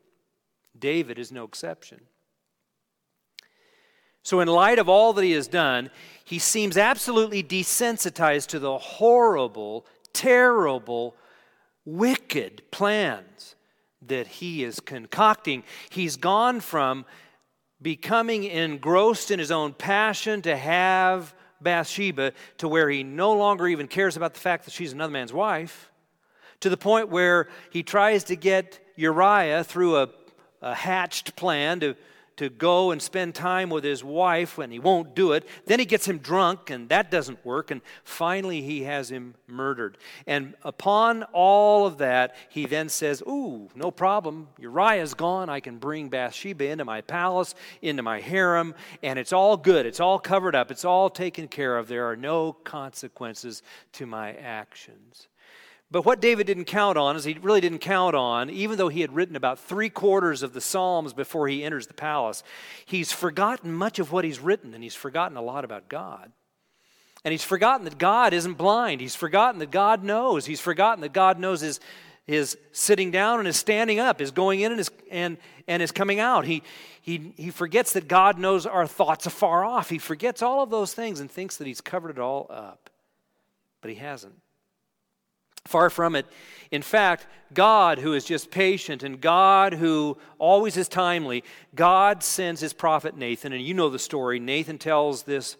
David 0.80 1.20
is 1.20 1.30
no 1.30 1.44
exception. 1.44 2.00
So, 4.24 4.40
in 4.40 4.48
light 4.48 4.80
of 4.80 4.88
all 4.88 5.14
that 5.14 5.24
he 5.24 5.34
has 5.34 5.48
done, 5.48 5.90
he 6.24 6.40
seems 6.40 6.78
absolutely 6.78 7.44
desensitized 7.44 8.48
to 8.48 8.60
the 8.60 8.78
horrible, 8.78 9.86
terrible, 10.14 11.16
wicked 11.86 12.64
plans 12.72 13.56
that 14.02 14.28
he 14.28 14.64
is 14.64 14.80
concocting. 14.80 15.64
He's 15.90 16.16
gone 16.16 16.62
from 16.62 17.06
becoming 17.82 18.46
engrossed 18.46 19.30
in 19.30 19.40
his 19.40 19.52
own 19.52 19.74
passion 19.74 20.42
to 20.44 20.56
have 20.56 21.36
Bathsheba 21.62 22.32
to 22.60 22.68
where 22.68 22.90
he 22.90 23.04
no 23.04 23.34
longer 23.34 23.68
even 23.68 23.88
cares 23.88 24.16
about 24.16 24.34
the 24.34 24.40
fact 24.40 24.66
that 24.66 24.72
she's 24.72 24.94
another 24.94 25.12
man's 25.12 25.34
wife, 25.34 25.92
to 26.62 26.70
the 26.70 26.78
point 26.78 27.10
where 27.10 27.50
he 27.72 27.84
tries 27.84 28.24
to 28.26 28.38
get 28.38 28.80
Uriah 28.96 29.66
through 29.66 29.98
a, 29.98 30.10
a 30.62 30.74
hatched 30.74 31.36
plan 31.36 31.82
to 31.82 31.96
to 32.38 32.50
go 32.50 32.92
and 32.92 33.02
spend 33.02 33.36
time 33.36 33.70
with 33.70 33.84
his 33.84 34.04
wife 34.04 34.58
when 34.58 34.72
he 34.72 34.80
won't 34.80 35.16
do 35.16 35.34
it. 35.34 35.48
Then 35.66 35.80
he 35.80 35.86
gets 35.86 36.08
him 36.08 36.18
drunk, 36.18 36.70
and 36.70 36.90
that 36.90 37.12
doesn't 37.12 37.46
work. 37.46 37.72
And 37.72 37.82
finally, 38.04 38.62
he 38.62 38.84
has 38.84 39.12
him 39.12 39.36
murdered. 39.48 39.98
And 40.26 40.56
upon 40.64 41.24
all 41.32 41.86
of 41.86 41.98
that, 42.00 42.36
he 42.50 42.66
then 42.66 42.90
says, 42.90 43.22
Ooh, 43.28 43.70
no 43.76 43.92
problem. 43.92 44.48
Uriah's 44.60 45.14
gone. 45.14 45.50
I 45.50 45.60
can 45.60 45.78
bring 45.78 46.10
Bathsheba 46.10 46.66
into 46.66 46.86
my 46.86 47.02
palace, 47.02 47.56
into 47.82 48.04
my 48.04 48.20
harem, 48.20 48.74
and 49.02 49.20
it's 49.20 49.34
all 49.34 49.58
good. 49.58 49.86
It's 49.86 50.00
all 50.00 50.20
covered 50.20 50.56
up. 50.56 50.72
It's 50.72 50.86
all 50.86 51.10
taken 51.10 51.48
care 51.48 51.78
of. 51.78 51.88
There 51.88 52.10
are 52.10 52.16
no 52.16 52.54
consequences 52.54 53.64
to 53.94 54.06
my 54.06 54.34
actions. 54.34 55.28
But 55.94 56.06
what 56.06 56.22
David 56.22 56.48
didn't 56.48 56.66
count 56.66 56.98
on 56.98 57.16
is 57.16 57.24
he 57.24 57.38
really 57.40 57.62
didn't 57.62 57.78
count 57.78 58.16
on, 58.16 58.50
even 58.50 58.80
though 58.80 58.88
he 58.88 59.02
had 59.02 59.14
written 59.14 59.36
about 59.36 59.60
three 59.60 59.90
quarters 59.90 60.42
of 60.42 60.52
the 60.52 60.60
Psalms 60.60 61.14
before 61.14 61.48
he 61.48 61.64
enters 61.64 61.86
the 61.86 61.94
palace, 61.94 62.44
he's 62.84 63.12
forgotten 63.12 63.72
much 63.72 64.00
of 64.00 64.12
what 64.12 64.26
he's 64.26 64.40
written, 64.40 64.74
and 64.74 64.82
he's 64.82 64.96
forgotten 64.96 65.38
a 65.38 65.42
lot 65.42 65.64
about 65.64 65.90
God. 65.90 66.32
And 67.24 67.32
he's 67.32 67.44
forgotten 67.44 67.86
that 67.86 68.00
God 68.00 68.34
isn't 68.34 68.56
blind. 68.56 69.02
He's 69.02 69.16
forgotten 69.16 69.60
that 69.60 69.70
God 69.70 70.04
knows. 70.04 70.48
He's 70.48 70.60
forgotten 70.60 71.02
that 71.02 71.14
God 71.14 71.38
knows 71.38 71.62
his, 71.62 71.80
his 72.26 72.58
sitting 72.72 73.12
down 73.12 73.38
and 73.38 73.46
his 73.46 73.58
standing 73.58 74.00
up, 74.00 74.20
his 74.20 74.32
going 74.32 74.62
in 74.62 74.72
and 74.72 74.80
his, 74.80 74.90
and, 75.12 75.38
and 75.68 75.80
his 75.80 75.92
coming 75.92 76.20
out. 76.20 76.46
He, 76.46 76.64
he, 77.02 77.36
he 77.38 77.52
forgets 77.52 77.94
that 77.94 78.08
God 78.08 78.40
knows 78.40 78.66
our 78.66 78.88
thoughts 78.88 79.28
afar 79.28 79.64
off. 79.64 79.92
He 79.92 80.00
forgets 80.00 80.42
all 80.42 80.64
of 80.64 80.72
those 80.72 80.92
things 80.92 81.20
and 81.20 81.30
thinks 81.30 81.58
that 81.58 81.68
he's 81.68 81.82
covered 81.82 82.10
it 82.10 82.20
all 82.20 82.48
up. 82.50 82.90
But 83.80 83.92
he 83.92 83.98
hasn't. 83.98 84.34
Far 85.66 85.90
from 85.90 86.16
it. 86.16 86.26
In 86.72 86.82
fact, 86.82 87.28
God, 87.54 88.00
who 88.00 88.14
is 88.14 88.26
just 88.26 88.52
patient 88.52 89.04
and 89.04 89.22
God 89.22 89.74
who 89.74 90.18
always 90.40 90.76
is 90.76 90.88
timely, 90.88 91.44
God 91.76 92.24
sends 92.24 92.62
his 92.62 92.74
prophet 92.74 93.16
Nathan. 93.16 93.54
And 93.54 93.64
you 93.64 93.74
know 93.74 93.90
the 93.90 94.00
story. 94.00 94.40
Nathan 94.40 94.78
tells 94.78 95.24
this 95.24 95.56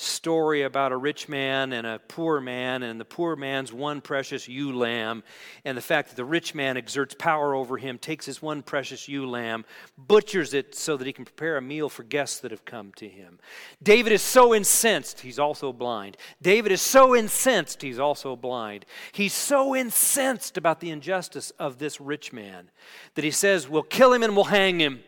story 0.00 0.62
about 0.62 0.92
a 0.92 0.96
rich 0.96 1.28
man 1.28 1.72
and 1.72 1.86
a 1.86 1.98
poor 1.98 2.40
man, 2.40 2.84
and 2.84 3.00
the 3.00 3.04
poor 3.04 3.34
man's 3.34 3.72
one 3.72 4.00
precious 4.00 4.46
ewe 4.46 4.72
lamb, 4.72 5.24
and 5.64 5.76
the 5.76 5.82
fact 5.82 6.08
that 6.08 6.14
the 6.14 6.24
rich 6.24 6.54
man 6.54 6.76
exerts 6.76 7.16
power 7.18 7.52
over 7.54 7.76
him, 7.76 7.98
takes 7.98 8.24
his 8.24 8.40
one 8.40 8.62
precious 8.62 9.08
ewe 9.08 9.28
lamb, 9.28 9.64
butchers 9.96 10.54
it 10.54 10.74
so 10.74 10.96
that 10.96 11.06
he 11.06 11.12
can 11.12 11.24
prepare 11.24 11.56
a 11.56 11.62
meal 11.62 11.88
for 11.88 12.04
guests 12.04 12.38
that 12.40 12.52
have 12.52 12.64
come 12.64 12.92
to 12.92 13.08
him. 13.08 13.40
David 13.82 14.12
is 14.12 14.22
so 14.22 14.54
incensed, 14.54 15.20
he's 15.20 15.38
also 15.38 15.72
blind. 15.72 16.16
David 16.40 16.70
is 16.70 16.80
so 16.80 17.16
incensed, 17.16 17.82
he's 17.82 17.98
also 17.98 18.36
blind. 18.36 18.86
He's 19.10 19.34
so 19.34 19.74
incensed 19.74 20.56
about 20.56 20.78
the 20.78 20.90
injustice 20.90 21.50
of 21.58 21.78
this 21.78 22.00
rich 22.00 22.32
man 22.32 22.70
that 23.14 23.24
he 23.24 23.32
says, 23.32 23.68
We'll 23.68 23.82
kill 23.82 24.12
him 24.12 24.22
and 24.22 24.36
we'll 24.36 24.44
hang 24.44 24.78
him. 24.78 25.02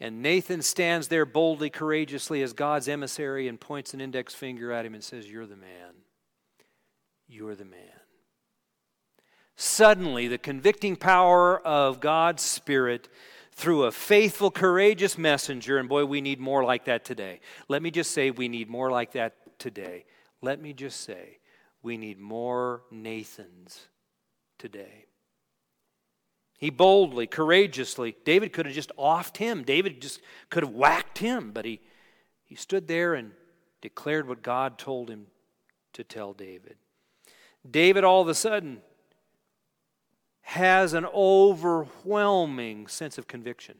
And 0.00 0.22
Nathan 0.22 0.62
stands 0.62 1.08
there 1.08 1.24
boldly, 1.24 1.70
courageously 1.70 2.42
as 2.42 2.52
God's 2.52 2.88
emissary 2.88 3.46
and 3.48 3.60
points 3.60 3.94
an 3.94 4.00
index 4.00 4.34
finger 4.34 4.72
at 4.72 4.84
him 4.84 4.94
and 4.94 5.04
says, 5.04 5.30
You're 5.30 5.46
the 5.46 5.56
man. 5.56 5.92
You're 7.28 7.54
the 7.54 7.64
man. 7.64 7.80
Suddenly, 9.56 10.26
the 10.28 10.38
convicting 10.38 10.96
power 10.96 11.60
of 11.60 12.00
God's 12.00 12.42
Spirit 12.42 13.08
through 13.52 13.84
a 13.84 13.92
faithful, 13.92 14.50
courageous 14.50 15.16
messenger, 15.16 15.78
and 15.78 15.88
boy, 15.88 16.04
we 16.04 16.20
need 16.20 16.40
more 16.40 16.64
like 16.64 16.86
that 16.86 17.04
today. 17.04 17.40
Let 17.68 17.82
me 17.82 17.92
just 17.92 18.10
say, 18.10 18.32
we 18.32 18.48
need 18.48 18.68
more 18.68 18.90
like 18.90 19.12
that 19.12 19.58
today. 19.60 20.06
Let 20.42 20.60
me 20.60 20.72
just 20.72 21.02
say, 21.02 21.38
we 21.82 21.96
need 21.96 22.18
more 22.18 22.82
Nathans 22.90 23.88
today. 24.58 25.03
He 26.64 26.70
boldly, 26.70 27.26
courageously, 27.26 28.16
David 28.24 28.54
could 28.54 28.64
have 28.64 28.74
just 28.74 28.90
offed 28.98 29.36
him. 29.36 29.64
David 29.64 30.00
just 30.00 30.22
could 30.48 30.62
have 30.62 30.72
whacked 30.72 31.18
him, 31.18 31.50
but 31.52 31.66
he, 31.66 31.78
he 32.42 32.54
stood 32.54 32.88
there 32.88 33.12
and 33.12 33.32
declared 33.82 34.26
what 34.26 34.40
God 34.40 34.78
told 34.78 35.10
him 35.10 35.26
to 35.92 36.02
tell 36.02 36.32
David. 36.32 36.76
David, 37.70 38.02
all 38.02 38.22
of 38.22 38.28
a 38.28 38.34
sudden, 38.34 38.80
has 40.40 40.94
an 40.94 41.04
overwhelming 41.12 42.86
sense 42.86 43.18
of 43.18 43.28
conviction 43.28 43.76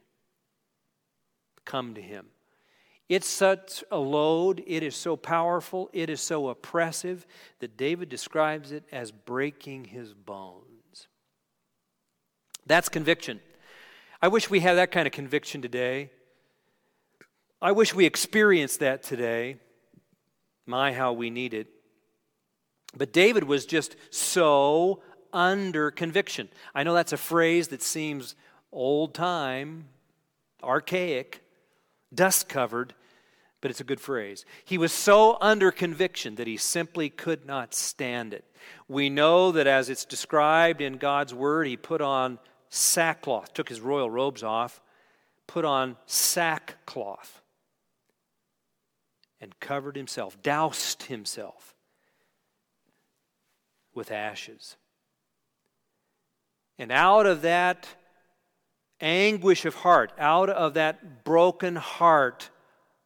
come 1.65 1.95
to 1.95 2.03
him. 2.03 2.27
It's 3.09 3.27
such 3.27 3.83
a 3.91 3.97
load, 3.97 4.63
it 4.67 4.83
is 4.83 4.95
so 4.95 5.17
powerful, 5.17 5.89
it 5.95 6.11
is 6.11 6.21
so 6.21 6.51
oppressive 6.51 7.27
that 7.61 7.79
David 7.79 8.11
describes 8.11 8.73
it 8.73 8.85
as 8.93 9.11
breaking 9.11 9.87
his 9.87 10.13
bones. 10.13 10.74
That's 12.67 12.89
conviction. 12.89 13.41
I 14.23 14.29
wish 14.29 14.49
we 14.49 14.61
had 14.61 14.75
that 14.75 14.91
kind 14.91 15.07
of 15.07 15.13
conviction 15.13 15.61
today. 15.61 16.11
I 17.61 17.73
wish 17.73 17.95
we 17.95 18.07
experienced 18.07 18.81
that 18.81 19.03
today. 19.03 19.57
My, 20.67 20.93
how 20.93 21.13
we 21.13 21.31
need 21.31 21.53
it. 21.53 21.69
But 22.97 23.13
David 23.13 23.45
was 23.45 23.67
just 23.67 23.97
so 24.11 25.03
under 25.33 25.91
conviction. 25.91 26.49
I 26.75 26.85
know 26.85 26.95
that's 26.95 27.13
a 27.13 27.19
phrase 27.19 27.69
that 27.69 27.83
seems 27.83 28.35
old 28.73 29.15
time, 29.15 29.89
archaic, 30.63 31.43
dust 32.15 32.49
covered, 32.49 32.95
but 33.61 33.71
it's 33.71 33.81
a 33.81 33.85
good 33.85 34.01
phrase. 34.01 34.45
He 34.65 34.79
was 34.79 34.93
so 34.93 35.39
under 35.41 35.71
conviction 35.71 36.37
that 36.37 36.47
he 36.47 36.57
simply 36.57 37.09
could 37.11 37.47
not 37.47 37.75
stand 37.75 38.33
it. 38.33 38.45
We 38.89 39.11
know 39.11 39.53
that 39.53 39.67
as 39.67 39.89
it's 39.89 40.05
described 40.05 40.81
in 40.81 40.99
God's 40.99 41.35
word, 41.35 41.67
he 41.67 41.77
put 41.77 42.01
on 42.01 42.39
sackcloth, 42.75 43.55
took 43.55 43.69
his 43.69 43.81
royal 43.81 44.11
robes 44.11 44.43
off, 44.43 44.81
put 45.47 45.65
on 45.65 45.97
sackcloth, 46.07 47.41
and 49.41 49.59
covered 49.61 49.97
himself, 49.97 50.41
doused 50.43 51.05
himself 51.05 51.75
with 53.95 54.11
ashes. 54.11 54.77
And 56.79 56.91
out 56.91 57.27
of 57.27 57.43
that 57.43 57.87
anguish 59.01 59.65
of 59.65 59.77
heart, 59.77 60.13
out 60.19 60.51
of 60.51 60.75
that 60.75 61.25
broken 61.25 61.77
heart 61.77 62.51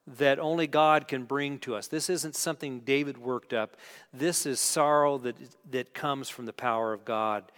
that 0.07 0.39
only 0.39 0.67
God 0.67 1.07
can 1.07 1.25
bring 1.25 1.59
to 1.59 1.75
us, 1.75 1.89
this 1.89 2.09
isn't 2.09 2.35
something 2.35 2.81
David 2.81 3.19
worked 3.19 3.53
up. 3.53 3.77
This 4.15 4.47
is 4.47 4.61
sorrow 4.61 5.19
that, 5.19 5.37
that 5.71 5.93
comes 5.93 6.31
from 6.31 6.47
the 6.47 6.53
power 6.55 6.95
of 6.95 7.05
God 7.05 7.53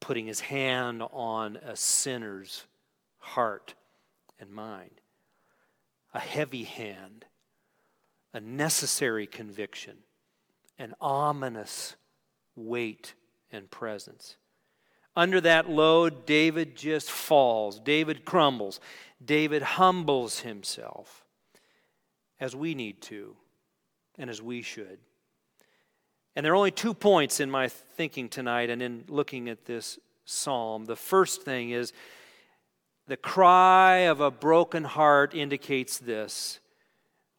putting 0.00 0.26
his 0.26 0.40
hand 0.40 1.02
on 1.12 1.56
a 1.56 1.76
sinner's 1.76 2.64
heart 3.18 3.74
and 4.38 4.50
mind. 4.50 5.00
A 6.14 6.20
heavy 6.20 6.64
hand, 6.64 7.26
a 8.32 8.40
necessary 8.40 9.26
conviction, 9.26 9.98
an 10.78 10.94
ominous 11.00 11.96
weight 12.56 13.14
and 13.50 13.70
presence. 13.70 14.36
Under 15.16 15.40
that 15.40 15.68
load, 15.68 16.26
David 16.26 16.76
just 16.76 17.10
falls. 17.10 17.80
David 17.80 18.24
crumbles. 18.24 18.80
David 19.24 19.62
humbles 19.62 20.40
himself, 20.40 21.24
as 22.38 22.54
we 22.54 22.74
need 22.74 23.02
to, 23.02 23.36
and 24.16 24.30
as 24.30 24.40
we 24.40 24.62
should. 24.62 24.98
And 26.38 26.44
there 26.44 26.52
are 26.52 26.56
only 26.56 26.70
two 26.70 26.94
points 26.94 27.40
in 27.40 27.50
my 27.50 27.66
thinking 27.66 28.28
tonight 28.28 28.70
and 28.70 28.80
in 28.80 29.02
looking 29.08 29.48
at 29.48 29.64
this 29.64 29.98
psalm. 30.24 30.84
The 30.84 30.94
first 30.94 31.42
thing 31.42 31.70
is 31.70 31.92
the 33.08 33.16
cry 33.16 34.02
of 34.02 34.20
a 34.20 34.30
broken 34.30 34.84
heart 34.84 35.34
indicates 35.34 35.98
this 35.98 36.60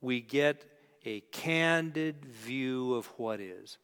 we 0.02 0.20
get 0.20 0.66
a 1.06 1.22
candid 1.32 2.26
view 2.26 2.94
of 2.96 3.06
what 3.16 3.40
is. 3.40 3.78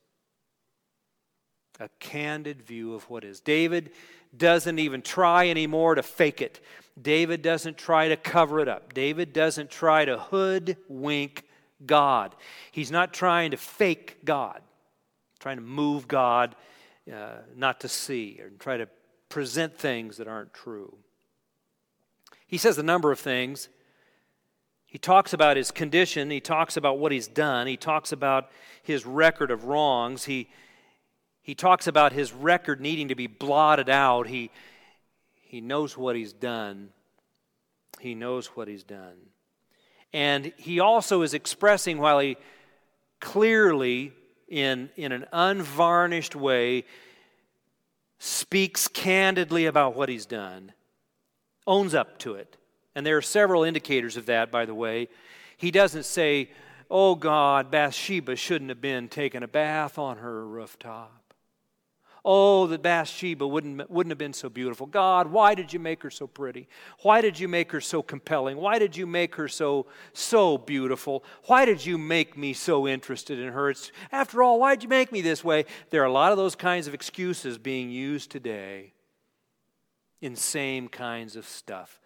A 1.80 1.88
candid 2.00 2.62
view 2.62 2.94
of 2.94 3.10
what 3.10 3.24
is. 3.24 3.40
David 3.40 3.92
doesn't 4.36 4.80
even 4.80 5.02
try 5.02 5.48
anymore 5.48 5.96
to 5.96 6.04
fake 6.04 6.42
it. 6.42 6.60
David 7.02 7.42
doesn't 7.42 7.78
try 7.78 8.10
to 8.10 8.18
cover 8.18 8.60
it 8.60 8.68
up. 8.68 8.94
David 8.94 9.32
doesn't 9.32 9.70
try 9.70 10.04
to 10.04 10.18
hoodwink 10.18 11.46
God. 11.86 12.36
He's 12.74 12.92
not 12.92 13.14
trying 13.14 13.52
to 13.52 13.58
fake 13.58 14.18
God, 14.26 14.62
trying 15.46 15.58
to 15.58 15.62
move 15.62 16.08
God 16.08 16.56
uh, 17.08 17.36
not 17.56 17.80
to 17.82 17.88
see 17.88 18.40
or 18.42 18.50
try 18.58 18.78
to 18.78 18.88
present 19.30 19.78
things 19.78 20.18
that 20.18 20.28
aren't 20.28 20.56
true. 20.56 20.98
He 22.48 22.58
says 22.58 22.80
a 22.80 22.84
number 22.84 23.12
of 23.12 23.20
things. 23.20 23.70
He 24.88 24.98
talks 24.98 25.34
about 25.34 25.56
his 25.56 25.70
condition, 25.70 26.32
he 26.32 26.40
talks 26.40 26.78
about 26.78 26.98
what 26.98 27.12
he's 27.12 27.28
done, 27.28 27.68
he 27.68 27.78
talks 27.78 28.12
about 28.12 28.50
his 28.82 29.06
record 29.06 29.52
of 29.52 29.66
wrongs, 29.66 30.24
he, 30.24 30.50
he 31.44 31.54
talks 31.54 31.86
about 31.86 32.12
his 32.12 32.34
record 32.34 32.82
needing 32.82 33.10
to 33.10 33.16
be 33.16 33.28
blotted 33.28 33.88
out. 33.88 34.26
He, 34.26 34.50
he 35.44 35.62
knows 35.62 35.96
what 35.96 36.16
he's 36.16 36.34
done. 36.34 36.90
He 38.00 38.16
knows 38.16 38.48
what 38.48 38.68
he's 38.68 38.84
done. 38.84 39.18
And 40.12 40.54
he 40.58 40.80
also 40.80 41.22
is 41.22 41.36
expressing, 41.36 42.00
while 42.00 42.18
he 42.18 42.36
clearly, 43.20 44.12
in, 44.48 44.90
in 44.96 45.12
an 45.12 45.26
unvarnished 45.32 46.36
way, 46.36 46.86
speaks 48.20 48.88
candidly 48.88 49.66
about 49.66 49.96
what 49.96 50.10
he's 50.10 50.26
done, 50.26 50.72
owns 51.68 51.94
up 51.94 52.18
to 52.20 52.36
it. 52.36 52.58
And 52.96 53.06
there 53.06 53.18
are 53.18 53.22
several 53.22 53.64
indicators 53.64 54.18
of 54.18 54.28
that, 54.28 54.52
by 54.52 54.66
the 54.66 54.74
way. 54.74 55.10
He 55.58 55.72
doesn't 55.72 56.06
say, 56.06 56.50
Oh 56.90 57.16
God, 57.16 57.72
Bathsheba 57.72 58.36
shouldn't 58.36 58.70
have 58.70 58.82
been 58.82 59.10
taking 59.10 59.44
a 59.44 59.48
bath 59.48 59.98
on 59.98 60.18
her 60.18 60.46
rooftop. 60.48 61.25
Oh, 62.28 62.66
that 62.68 62.82
Bathsheba 62.82 63.48
wouldn't, 63.48 63.88
wouldn't 63.88 64.10
have 64.10 64.18
been 64.18 64.34
so 64.34 64.50
beautiful. 64.50 64.88
God, 64.88 65.28
why 65.28 65.54
did 65.54 65.72
you 65.72 65.78
make 65.78 66.02
her 66.02 66.10
so 66.10 66.26
pretty? 66.26 66.68
Why 67.04 67.22
did 67.22 67.40
you 67.40 67.48
make 67.48 67.72
her 67.72 67.80
so 67.80 68.02
compelling? 68.02 68.58
Why 68.58 68.80
did 68.80 68.98
you 68.98 69.06
make 69.06 69.36
her 69.36 69.48
so, 69.48 69.86
so 70.12 70.58
beautiful? 70.58 71.24
Why 71.46 71.66
did 71.66 71.86
you 71.86 72.00
make 72.00 72.36
me 72.36 72.54
so 72.54 72.88
interested 72.88 73.38
in 73.38 73.54
her? 73.54 73.70
It's, 73.70 73.92
after 74.12 74.42
all, 74.42 74.60
why 74.60 74.74
did 74.74 74.82
you 74.82 74.90
make 74.90 75.12
me 75.12 75.22
this 75.22 75.44
way? 75.44 75.66
There 75.92 76.02
are 76.02 76.08
a 76.08 76.12
lot 76.12 76.32
of 76.32 76.40
those 76.40 76.56
kinds 76.56 76.88
of 76.88 76.96
excuses 76.96 77.60
being 77.60 77.92
used 77.92 78.32
today 78.32 78.94
in 80.20 80.36
same 80.36 80.88
kinds 80.88 81.36
of 81.36 81.46
stuff. 81.46 82.00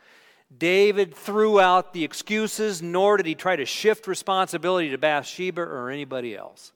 David 0.57 1.15
threw 1.15 1.61
out 1.61 1.93
the 1.93 2.03
excuses, 2.03 2.81
nor 2.81 3.15
did 3.15 3.25
he 3.25 3.35
try 3.35 3.55
to 3.55 3.65
shift 3.65 4.05
responsibility 4.05 4.89
to 4.89 4.97
Bathsheba 4.97 5.61
or 5.61 5.89
anybody 5.89 6.35
else. 6.35 6.73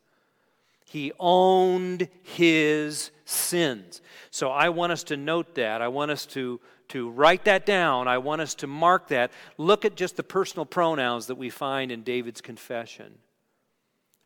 He 0.86 1.12
owned 1.20 2.08
his 2.22 3.12
sins. 3.26 4.02
So 4.32 4.50
I 4.50 4.70
want 4.70 4.92
us 4.92 5.04
to 5.06 5.18
note 5.18 5.56
that. 5.56 5.82
I 5.82 5.88
want 5.88 6.12
us 6.12 6.26
to, 6.28 6.60
to 6.90 7.10
write 7.10 7.46
that 7.46 7.66
down. 7.66 8.08
I 8.08 8.18
want 8.18 8.42
us 8.42 8.56
to 8.56 8.68
mark 8.68 9.08
that. 9.10 9.32
Look 9.58 9.86
at 9.86 9.96
just 9.96 10.18
the 10.18 10.24
personal 10.24 10.66
pronouns 10.66 11.28
that 11.28 11.36
we 11.36 11.50
find 11.50 11.92
in 11.92 12.04
David's 12.04 12.42
confession 12.42 13.16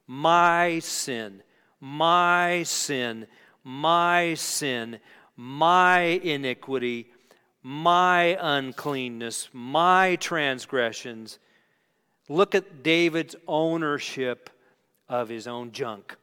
my 0.10 0.80
sin, 0.80 1.44
my 1.82 2.64
sin, 2.64 3.28
my 3.64 4.34
sin, 4.36 5.00
my 5.36 6.00
iniquity, 6.00 7.12
my 7.62 8.38
uncleanness, 8.40 9.50
my 9.52 10.16
transgressions. 10.16 11.40
Look 12.30 12.56
at 12.56 12.84
David's 12.84 13.36
ownership 13.48 14.50
of 15.10 15.28
his 15.28 15.48
own 15.48 15.74
junk. 15.74 16.16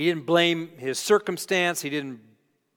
He 0.00 0.06
didn't 0.06 0.24
blame 0.24 0.70
his 0.78 0.98
circumstance. 0.98 1.82
He 1.82 1.90
didn't 1.90 2.20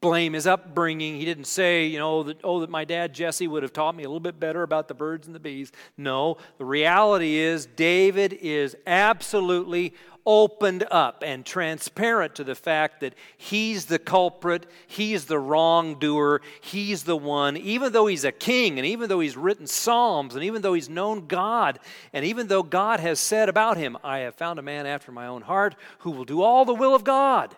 blame 0.01 0.33
his 0.33 0.45
upbringing. 0.45 1.15
He 1.15 1.23
didn't 1.23 1.45
say, 1.45 1.85
you 1.85 1.97
know, 1.97 2.23
that, 2.23 2.41
oh, 2.43 2.59
that 2.59 2.69
my 2.69 2.83
dad 2.83 3.13
Jesse 3.13 3.47
would 3.47 3.63
have 3.63 3.71
taught 3.71 3.95
me 3.95 4.03
a 4.03 4.09
little 4.09 4.19
bit 4.19 4.41
better 4.41 4.61
about 4.61 4.89
the 4.89 4.93
birds 4.93 5.25
and 5.25 5.33
the 5.33 5.39
bees. 5.39 5.71
No, 5.95 6.35
the 6.57 6.65
reality 6.65 7.37
is 7.37 7.65
David 7.65 8.33
is 8.33 8.75
absolutely 8.85 9.93
opened 10.25 10.85
up 10.89 11.23
and 11.25 11.45
transparent 11.45 12.35
to 12.35 12.43
the 12.43 12.55
fact 12.55 13.01
that 13.01 13.13
he's 13.37 13.85
the 13.85 13.99
culprit, 13.99 14.65
he's 14.87 15.25
the 15.25 15.39
wrongdoer, 15.39 16.41
he's 16.61 17.03
the 17.03 17.17
one, 17.17 17.57
even 17.57 17.91
though 17.91 18.07
he's 18.07 18.23
a 18.23 18.31
king, 18.31 18.79
and 18.79 18.85
even 18.85 19.09
though 19.09 19.19
he's 19.19 19.37
written 19.37 19.67
Psalms, 19.67 20.35
and 20.35 20.43
even 20.43 20.61
though 20.61 20.73
he's 20.73 20.89
known 20.89 21.27
God, 21.27 21.79
and 22.13 22.23
even 22.25 22.47
though 22.47 22.63
God 22.63 22.99
has 22.99 23.19
said 23.19 23.49
about 23.49 23.77
him, 23.77 23.97
I 24.03 24.19
have 24.19 24.35
found 24.35 24.59
a 24.59 24.63
man 24.63 24.85
after 24.85 25.11
my 25.11 25.27
own 25.27 25.41
heart 25.41 25.75
who 25.99 26.11
will 26.11 26.25
do 26.25 26.41
all 26.41 26.65
the 26.65 26.73
will 26.73 26.95
of 26.95 27.03
God. 27.03 27.55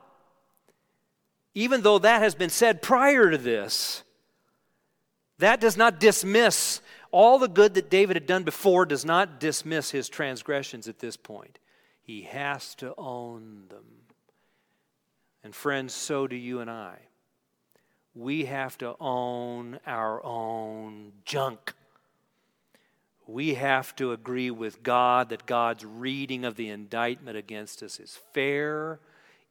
Even 1.54 1.82
though 1.82 1.99
that 1.99 2.21
has 2.21 2.36
been 2.36 2.49
said 2.49 2.82
prior 2.82 3.32
to 3.32 3.38
this, 3.38 4.04
that 5.39 5.62
does 5.62 5.78
not 5.78 5.99
dismiss 5.99 6.82
all 7.12 7.39
the 7.39 7.47
good 7.47 7.75
that 7.75 7.89
David 7.89 8.15
had 8.15 8.25
done 8.25 8.43
before, 8.43 8.86
does 8.86 9.06
not 9.06 9.39
dismiss 9.39 9.91
his 9.91 10.10
transgressions 10.10 10.88
at 10.88 10.99
this 10.99 11.15
point. 11.15 11.60
He 12.05 12.21
has 12.21 12.75
to 12.75 12.93
own 12.99 13.63
them. 13.69 13.85
And 15.43 15.55
friends, 15.55 15.91
so 15.91 16.27
do 16.27 16.35
you 16.35 16.59
and 16.59 16.69
I. 16.69 16.97
We 18.13 18.45
have 18.45 18.77
to 18.77 18.95
own 18.99 19.79
our 19.87 20.23
own 20.23 21.13
junk. 21.25 21.73
We 23.25 23.55
have 23.55 23.95
to 23.95 24.11
agree 24.11 24.51
with 24.51 24.83
God 24.83 25.29
that 25.29 25.47
God's 25.47 25.83
reading 25.83 26.45
of 26.45 26.55
the 26.55 26.69
indictment 26.69 27.37
against 27.37 27.81
us 27.81 27.99
is 27.99 28.19
fair, 28.33 28.99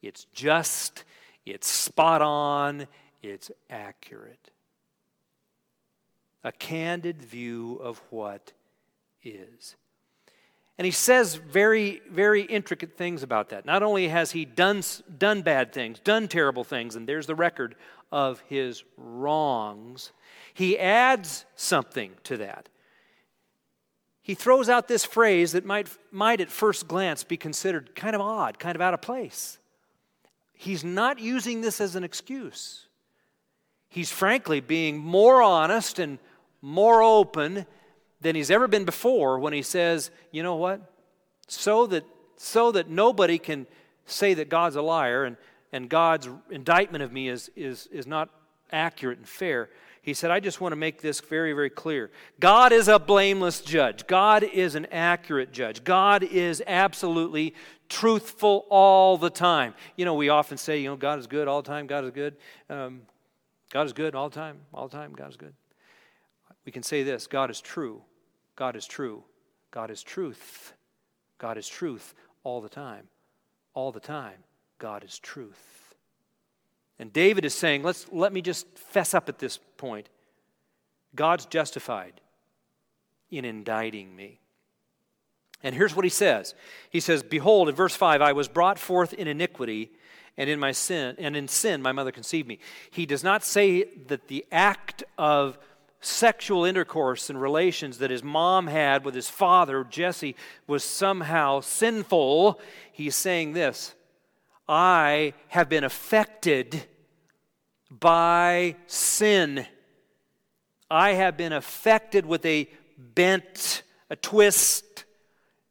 it's 0.01 0.27
just, 0.33 1.03
it's 1.45 1.67
spot 1.67 2.23
on, 2.23 2.87
it's 3.21 3.51
accurate. 3.69 4.53
A 6.45 6.53
candid 6.53 7.21
view 7.21 7.81
of 7.83 8.01
what 8.11 8.53
is. 9.25 9.75
And 10.77 10.85
he 10.85 10.91
says 10.91 11.37
very, 11.37 12.03
very 12.11 12.43
intricate 12.43 12.97
things 12.97 13.23
about 13.23 13.51
that. 13.51 13.65
Not 13.65 13.83
only 13.83 14.09
has 14.09 14.33
he 14.33 14.45
done, 14.45 14.83
done 15.19 15.43
bad 15.43 15.73
things, 15.73 16.01
done 16.01 16.27
terrible 16.27 16.65
things, 16.65 16.97
and 16.97 17.09
there's 17.09 17.27
the 17.27 17.35
record 17.35 17.77
of 18.11 18.41
his 18.49 18.83
wrongs, 18.97 20.13
he 20.53 20.79
adds 20.79 21.45
something 21.55 22.13
to 22.25 22.37
that. 22.39 22.69
He 24.21 24.35
throws 24.35 24.69
out 24.69 24.89
this 24.89 25.05
phrase 25.05 25.53
that 25.53 25.65
might, 25.65 25.89
might 26.11 26.41
at 26.41 26.51
first 26.51 26.89
glance 26.89 27.23
be 27.25 27.37
considered 27.37 27.95
kind 27.95 28.15
of 28.15 28.23
odd, 28.23 28.59
kind 28.59 28.75
of 28.75 28.81
out 28.81 28.95
of 28.95 29.03
place. 29.03 29.59
He's 30.55 30.83
not 30.83 31.19
using 31.19 31.61
this 31.61 31.81
as 31.81 31.95
an 31.95 32.05
excuse. 32.05 32.87
He's 33.89 34.11
frankly 34.11 34.61
being 34.61 34.99
more 34.99 35.43
honest 35.43 35.99
and 35.99 36.19
more 36.63 37.03
open 37.03 37.67
than 38.25 38.35
he's 38.35 38.51
ever 38.51 38.67
been 38.67 38.87
before 38.87 39.39
when 39.39 39.53
he 39.53 39.61
says, 39.61 40.11
you 40.33 40.43
know 40.43 40.57
what? 40.57 40.81
So 41.47 41.87
that, 41.89 42.05
so 42.39 42.73
that 42.73 42.89
nobody 42.89 43.39
can 43.39 43.67
say 44.07 44.33
that 44.35 44.49
God's 44.49 44.77
a 44.77 44.83
liar 44.83 45.25
and, 45.25 45.37
and 45.73 45.91
God's 45.91 46.31
indictment 46.51 47.05
of 47.05 47.13
me 47.13 47.29
is, 47.29 47.51
is, 47.55 47.87
is 47.93 48.07
not 48.07 48.31
accurate 48.73 49.19
and 49.19 49.29
fair. 49.29 49.69
He 50.01 50.15
said, 50.15 50.31
I 50.31 50.41
just 50.41 50.59
want 50.59 50.73
to 50.73 50.77
make 50.77 51.03
this 51.03 51.21
very, 51.21 51.53
very 51.53 51.69
clear. 51.69 52.11
God 52.41 52.73
is 52.73 52.89
a 52.89 52.99
blameless 52.99 53.61
judge. 53.61 54.07
God 54.07 54.43
is 54.43 54.75
an 54.75 54.87
accurate 54.87 55.53
judge. 55.53 55.85
God 55.85 56.23
is 56.23 56.63
absolutely 56.67 57.55
truthful 57.91 58.65
all 58.71 59.19
the 59.19 59.31
time. 59.31 59.75
You 59.97 60.07
know, 60.07 60.15
we 60.15 60.31
often 60.31 60.57
say, 60.57 60.81
you 60.81 60.89
know, 60.89 60.97
God 60.97 61.19
is 61.19 61.27
good 61.27 61.47
all 61.47 61.61
the 61.61 61.69
time. 61.69 61.87
God 61.87 62.05
is 62.05 62.11
good. 62.11 62.37
Um, 62.71 63.03
God 63.71 63.85
is 63.85 63.93
good 63.93 64.15
all 64.15 64.31
the 64.31 64.35
time. 64.35 64.61
All 64.73 64.89
the 64.89 64.97
time. 64.97 65.13
God 65.13 65.29
is 65.29 65.37
good. 65.37 65.53
We 66.65 66.73
can 66.73 66.83
say 66.83 67.03
this 67.03 67.27
God 67.27 67.51
is 67.51 67.61
true 67.61 68.01
God 68.57 68.77
is 68.77 68.87
true. 68.87 69.25
God 69.71 69.91
is 69.91 70.03
truth. 70.03 70.73
God 71.39 71.59
is 71.59 71.69
truth 71.69 72.15
all 72.43 72.61
the 72.61 72.69
time. 72.69 73.09
All 73.75 73.91
the 73.91 74.01
time, 74.01 74.45
God 74.79 75.03
is 75.03 75.19
truth. 75.19 75.95
And 76.99 77.13
David 77.13 77.45
is 77.45 77.55
saying, 77.55 77.83
Let's, 77.83 78.07
let 78.13 78.33
me 78.33 78.41
just 78.41 78.67
fess 78.79 79.15
up 79.15 79.29
at 79.29 79.39
this 79.39 79.59
point. 79.77 80.09
God's 81.15 81.47
justified 81.47 82.21
in 83.31 83.45
indicting 83.45 84.15
me. 84.15 84.39
And 85.63 85.75
here's 85.75 85.97
what 85.97 86.05
he 86.05 86.11
says 86.11 86.55
He 86.91 87.01
says, 87.01 87.23
Behold, 87.23 87.69
in 87.69 87.75
verse 87.75 87.97
5, 87.97 88.23
I 88.23 88.33
was 88.33 88.49
brought 88.49 88.79
forth 88.79 89.13
in 89.13 89.27
iniquity, 89.27 89.91
and 90.37 90.49
in 90.49 90.61
my 90.61 90.73
sin, 90.73 91.17
and 91.19 91.37
in 91.37 91.49
sin 91.49 91.83
my 91.83 91.93
mother 91.93 92.13
conceived 92.13 92.47
me. 92.47 92.59
He 92.91 93.07
does 93.07 93.25
not 93.25 93.43
say 93.45 93.85
that 94.07 94.29
the 94.29 94.45
act 94.53 95.03
of 95.19 95.59
sexual 96.05 96.65
intercourse 96.65 97.31
and 97.31 97.41
relations 97.41 97.99
that 97.99 98.11
his 98.11 98.23
mom 98.23 98.67
had 98.67 99.05
with 99.05 99.15
his 99.15 99.29
father, 99.29 99.85
Jesse, 99.85 100.37
was 100.67 100.85
somehow 100.85 101.61
sinful. 101.61 102.61
He's 102.93 103.17
saying 103.17 103.53
this 103.53 103.95
I 104.69 105.35
have 105.49 105.69
been 105.69 105.85
affected 105.85 106.85
by 107.91 108.77
sin. 108.87 109.67
I 110.91 111.13
have 111.13 111.37
been 111.37 111.53
affected 111.53 112.27
with 112.27 112.45
a 112.47 112.69
bent, 112.99 113.83
a 114.11 114.17
twist 114.17 115.05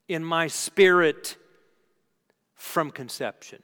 in 0.08 0.24
my 0.24 0.48
spirit 0.48 1.38
from 2.56 2.92
conception. 2.92 3.62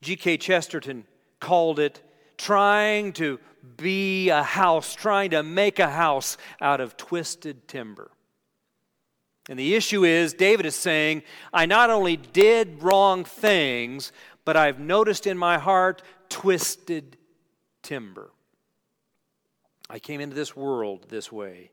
G.K. 0.00 0.36
Chesterton 0.36 1.04
called 1.40 1.78
it 1.78 2.02
trying 2.38 3.12
to 3.14 3.38
be 3.76 4.30
a 4.30 4.42
house, 4.42 4.94
trying 4.94 5.30
to 5.30 5.42
make 5.42 5.78
a 5.78 5.90
house 5.90 6.38
out 6.60 6.80
of 6.80 6.96
twisted 6.96 7.68
timber. 7.68 8.10
And 9.48 9.58
the 9.58 9.74
issue 9.74 10.04
is, 10.04 10.34
David 10.34 10.66
is 10.66 10.76
saying, 10.76 11.22
I 11.52 11.66
not 11.66 11.90
only 11.90 12.16
did 12.16 12.82
wrong 12.82 13.24
things, 13.24 14.12
but 14.44 14.56
I've 14.56 14.78
noticed 14.78 15.26
in 15.26 15.36
my 15.36 15.58
heart 15.58 16.02
twisted 16.28 17.16
timber. 17.82 18.30
I 19.90 19.98
came 19.98 20.20
into 20.20 20.36
this 20.36 20.54
world 20.54 21.06
this 21.08 21.32
way. 21.32 21.72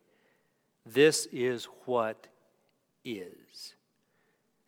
This 0.86 1.28
is 1.32 1.66
what 1.86 2.28
is. 3.04 3.75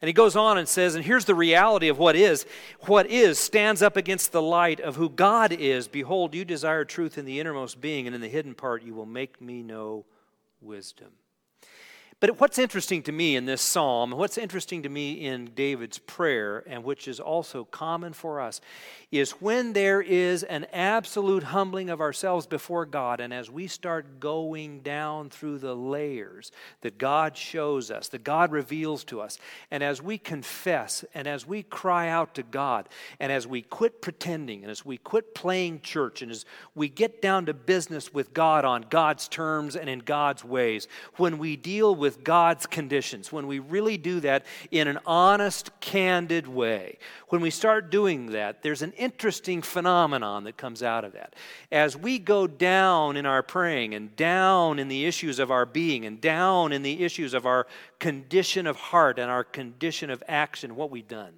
And 0.02 0.08
he 0.08 0.14
goes 0.14 0.36
on 0.36 0.60
and 0.60 0.68
says, 0.68 0.94
and 0.94 1.04
here's 1.04 1.26
the 1.26 1.34
reality 1.34 1.88
of 1.88 1.98
what 1.98 2.16
is. 2.16 2.46
What 2.82 3.08
is 3.08 3.40
stands 3.40 3.82
up 3.82 3.98
against 3.98 4.32
the 4.32 4.42
light 4.42 4.80
of 4.80 4.96
who 4.96 5.10
God 5.10 5.52
is. 5.52 5.88
Behold, 5.88 6.36
you 6.36 6.46
desire 6.46 6.86
truth 6.86 7.18
in 7.18 7.26
the 7.26 7.40
innermost 7.40 7.82
being, 7.82 8.06
and 8.06 8.16
in 8.16 8.22
the 8.22 8.28
hidden 8.28 8.54
part 8.54 8.84
you 8.84 8.94
will 8.94 9.08
make 9.08 9.42
me 9.42 9.64
know 9.64 10.06
wisdom. 10.62 11.10
But 12.20 12.40
what's 12.40 12.58
interesting 12.58 13.04
to 13.04 13.12
me 13.12 13.36
in 13.36 13.46
this 13.46 13.62
psalm, 13.62 14.10
what's 14.10 14.40
interesting 14.40 14.82
to 14.82 14.90
me 14.90 15.14
in 15.14 15.52
David's 15.54 16.00
prayer, 16.00 16.64
and 16.66 16.84
which 16.84 17.08
is 17.08 17.20
also 17.20 17.64
common 17.64 18.12
for 18.14 18.42
us, 18.42 18.60
is 19.12 19.32
when 19.34 19.74
there 19.74 20.02
is 20.02 20.42
an 20.42 20.66
absolute 20.74 21.44
humbling 21.44 21.92
of 21.92 22.02
ourselves 22.02 22.48
before 22.48 22.88
God, 22.88 23.20
and 23.20 23.32
as 23.32 23.52
we 23.52 23.68
start 23.68 24.20
going 24.20 24.80
down 24.80 25.30
through 25.30 25.60
the 25.60 25.76
layers 25.76 26.52
that 26.82 26.98
God 26.98 27.38
shows 27.38 27.92
us, 27.92 28.08
that 28.08 28.24
God 28.24 28.52
reveals 28.52 29.04
to 29.06 29.22
us, 29.22 29.38
and 29.70 29.84
as 29.84 30.02
we 30.02 30.18
confess, 30.18 31.06
and 31.14 31.28
as 31.28 31.46
we 31.46 31.62
cry 31.62 32.10
out 32.10 32.34
to 32.34 32.44
God, 32.44 32.90
and 33.20 33.32
as 33.32 33.46
we 33.46 33.62
quit 33.62 34.02
pretending, 34.02 34.64
and 34.64 34.72
as 34.72 34.84
we 34.84 34.98
quit 34.98 35.36
playing 35.36 35.82
church, 35.82 36.24
and 36.24 36.32
as 36.32 36.46
we 36.74 36.90
get 36.90 37.22
down 37.22 37.46
to 37.46 37.54
business 37.54 38.12
with 38.12 38.34
God 38.34 38.66
on 38.66 38.86
God's 38.90 39.28
terms 39.28 39.76
and 39.76 39.88
in 39.88 40.00
God's 40.00 40.44
ways, 40.44 40.88
when 41.18 41.38
we 41.38 41.56
deal 41.56 41.94
with 41.94 42.07
with 42.08 42.24
God's 42.24 42.66
conditions, 42.66 43.34
when 43.34 43.48
we 43.48 43.60
really 43.60 43.98
do 43.98 44.22
that 44.22 44.46
in 44.72 44.88
an 44.88 44.98
honest, 45.06 45.78
candid 45.82 46.48
way, 46.48 47.00
when 47.28 47.42
we 47.42 47.50
start 47.50 47.92
doing 47.92 48.28
that, 48.28 48.64
there's 48.64 48.82
an 48.82 48.94
interesting 48.94 49.62
phenomenon 49.62 50.46
that 50.46 50.56
comes 50.56 50.82
out 50.82 51.04
of 51.04 51.12
that. 51.12 51.36
As 51.70 51.98
we 51.98 52.18
go 52.18 52.48
down 52.48 53.18
in 53.18 53.26
our 53.26 53.44
praying 53.44 53.94
and 53.94 54.16
down 54.16 54.80
in 54.80 54.88
the 54.88 55.04
issues 55.04 55.38
of 55.38 55.52
our 55.52 55.66
being 55.66 56.06
and 56.06 56.22
down 56.22 56.72
in 56.72 56.82
the 56.82 57.04
issues 57.04 57.34
of 57.34 57.46
our 57.46 57.68
condition 58.00 58.68
of 58.68 58.78
heart 58.78 59.20
and 59.20 59.30
our 59.30 59.44
condition 59.44 60.10
of 60.10 60.24
action, 60.30 60.78
what 60.78 60.90
we've 60.90 61.10
done 61.10 61.34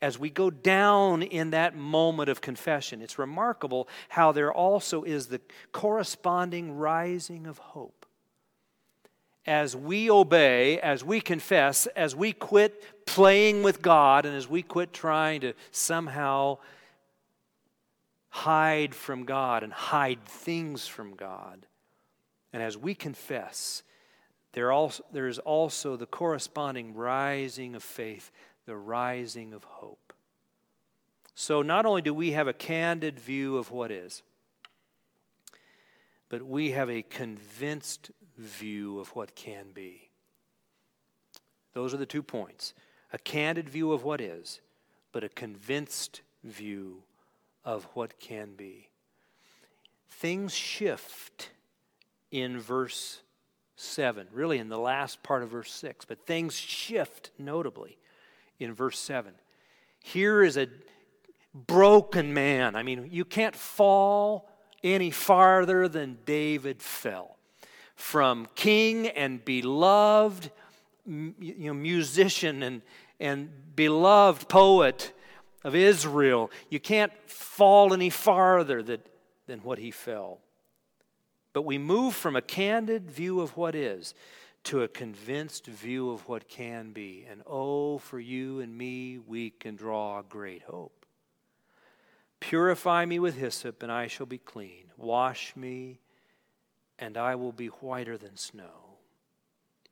as 0.00 0.16
we 0.16 0.30
go 0.30 0.48
down 0.48 1.22
in 1.22 1.50
that 1.50 1.74
moment 1.74 2.28
of 2.28 2.40
confession, 2.40 3.02
it's 3.02 3.18
remarkable 3.18 3.88
how 4.10 4.30
there 4.30 4.52
also 4.52 5.02
is 5.02 5.26
the 5.26 5.40
corresponding 5.72 6.70
rising 6.76 7.48
of 7.48 7.58
hope 7.58 7.97
as 9.48 9.74
we 9.74 10.10
obey, 10.10 10.78
as 10.80 11.02
we 11.02 11.22
confess, 11.22 11.86
as 11.96 12.14
we 12.14 12.34
quit 12.34 12.84
playing 13.06 13.62
with 13.62 13.80
God, 13.80 14.26
and 14.26 14.36
as 14.36 14.46
we 14.46 14.62
quit 14.62 14.92
trying 14.92 15.40
to 15.40 15.54
somehow 15.70 16.58
hide 18.28 18.94
from 18.94 19.24
God 19.24 19.62
and 19.62 19.72
hide 19.72 20.22
things 20.26 20.86
from 20.86 21.14
God, 21.14 21.66
and 22.52 22.62
as 22.62 22.76
we 22.76 22.94
confess, 22.94 23.82
there, 24.52 24.70
also, 24.70 25.02
there 25.12 25.28
is 25.28 25.38
also 25.38 25.96
the 25.96 26.06
corresponding 26.06 26.94
rising 26.94 27.74
of 27.74 27.82
faith, 27.82 28.30
the 28.66 28.76
rising 28.76 29.54
of 29.54 29.64
hope. 29.64 30.12
So, 31.34 31.62
not 31.62 31.86
only 31.86 32.02
do 32.02 32.12
we 32.12 32.32
have 32.32 32.48
a 32.48 32.52
candid 32.52 33.18
view 33.18 33.56
of 33.56 33.70
what 33.70 33.90
is, 33.90 34.22
but 36.28 36.42
we 36.42 36.72
have 36.72 36.90
a 36.90 37.02
convinced 37.02 38.10
view 38.38 39.00
of 39.00 39.08
what 39.08 39.34
can 39.34 39.66
be. 39.74 40.08
Those 41.74 41.92
are 41.92 41.98
the 41.98 42.06
two 42.06 42.22
points 42.22 42.74
a 43.12 43.18
candid 43.18 43.68
view 43.68 43.92
of 43.92 44.04
what 44.04 44.20
is, 44.20 44.60
but 45.12 45.24
a 45.24 45.28
convinced 45.28 46.20
view 46.44 47.02
of 47.64 47.84
what 47.94 48.18
can 48.20 48.54
be. 48.54 48.88
Things 50.10 50.54
shift 50.54 51.50
in 52.30 52.58
verse 52.58 53.22
7, 53.76 54.26
really 54.32 54.58
in 54.58 54.68
the 54.68 54.78
last 54.78 55.22
part 55.22 55.42
of 55.42 55.50
verse 55.50 55.72
6, 55.72 56.04
but 56.04 56.26
things 56.26 56.54
shift 56.54 57.30
notably 57.38 57.96
in 58.58 58.74
verse 58.74 58.98
7. 58.98 59.32
Here 60.00 60.42
is 60.42 60.56
a 60.56 60.68
broken 61.54 62.34
man. 62.34 62.76
I 62.76 62.82
mean, 62.82 63.08
you 63.10 63.24
can't 63.24 63.56
fall 63.56 64.50
any 64.82 65.10
farther 65.10 65.88
than 65.88 66.18
David 66.26 66.82
fell 66.82 67.37
from 67.98 68.46
king 68.54 69.08
and 69.08 69.44
beloved 69.44 70.52
you 71.04 71.34
know, 71.58 71.74
musician 71.74 72.62
and, 72.62 72.82
and 73.18 73.50
beloved 73.74 74.48
poet 74.48 75.12
of 75.64 75.74
Israel. 75.74 76.50
You 76.70 76.78
can't 76.78 77.12
fall 77.26 77.92
any 77.92 78.08
farther 78.08 78.82
that, 78.84 79.04
than 79.46 79.60
what 79.60 79.78
he 79.78 79.90
fell. 79.90 80.38
But 81.52 81.62
we 81.62 81.76
move 81.76 82.14
from 82.14 82.36
a 82.36 82.42
candid 82.42 83.10
view 83.10 83.40
of 83.40 83.56
what 83.56 83.74
is 83.74 84.14
to 84.64 84.82
a 84.82 84.88
convinced 84.88 85.66
view 85.66 86.10
of 86.10 86.28
what 86.28 86.48
can 86.48 86.92
be. 86.92 87.26
And 87.28 87.42
oh, 87.46 87.98
for 87.98 88.20
you 88.20 88.60
and 88.60 88.78
me, 88.78 89.18
we 89.18 89.50
can 89.50 89.74
draw 89.74 90.22
great 90.22 90.62
hope. 90.62 91.04
Purify 92.38 93.04
me 93.06 93.18
with 93.18 93.36
hyssop, 93.36 93.82
and 93.82 93.90
I 93.90 94.06
shall 94.06 94.26
be 94.26 94.38
clean. 94.38 94.84
Wash 94.96 95.56
me, 95.56 95.98
and 96.98 97.16
I 97.16 97.34
will 97.34 97.52
be 97.52 97.68
whiter 97.68 98.16
than 98.16 98.36
snow. 98.36 98.96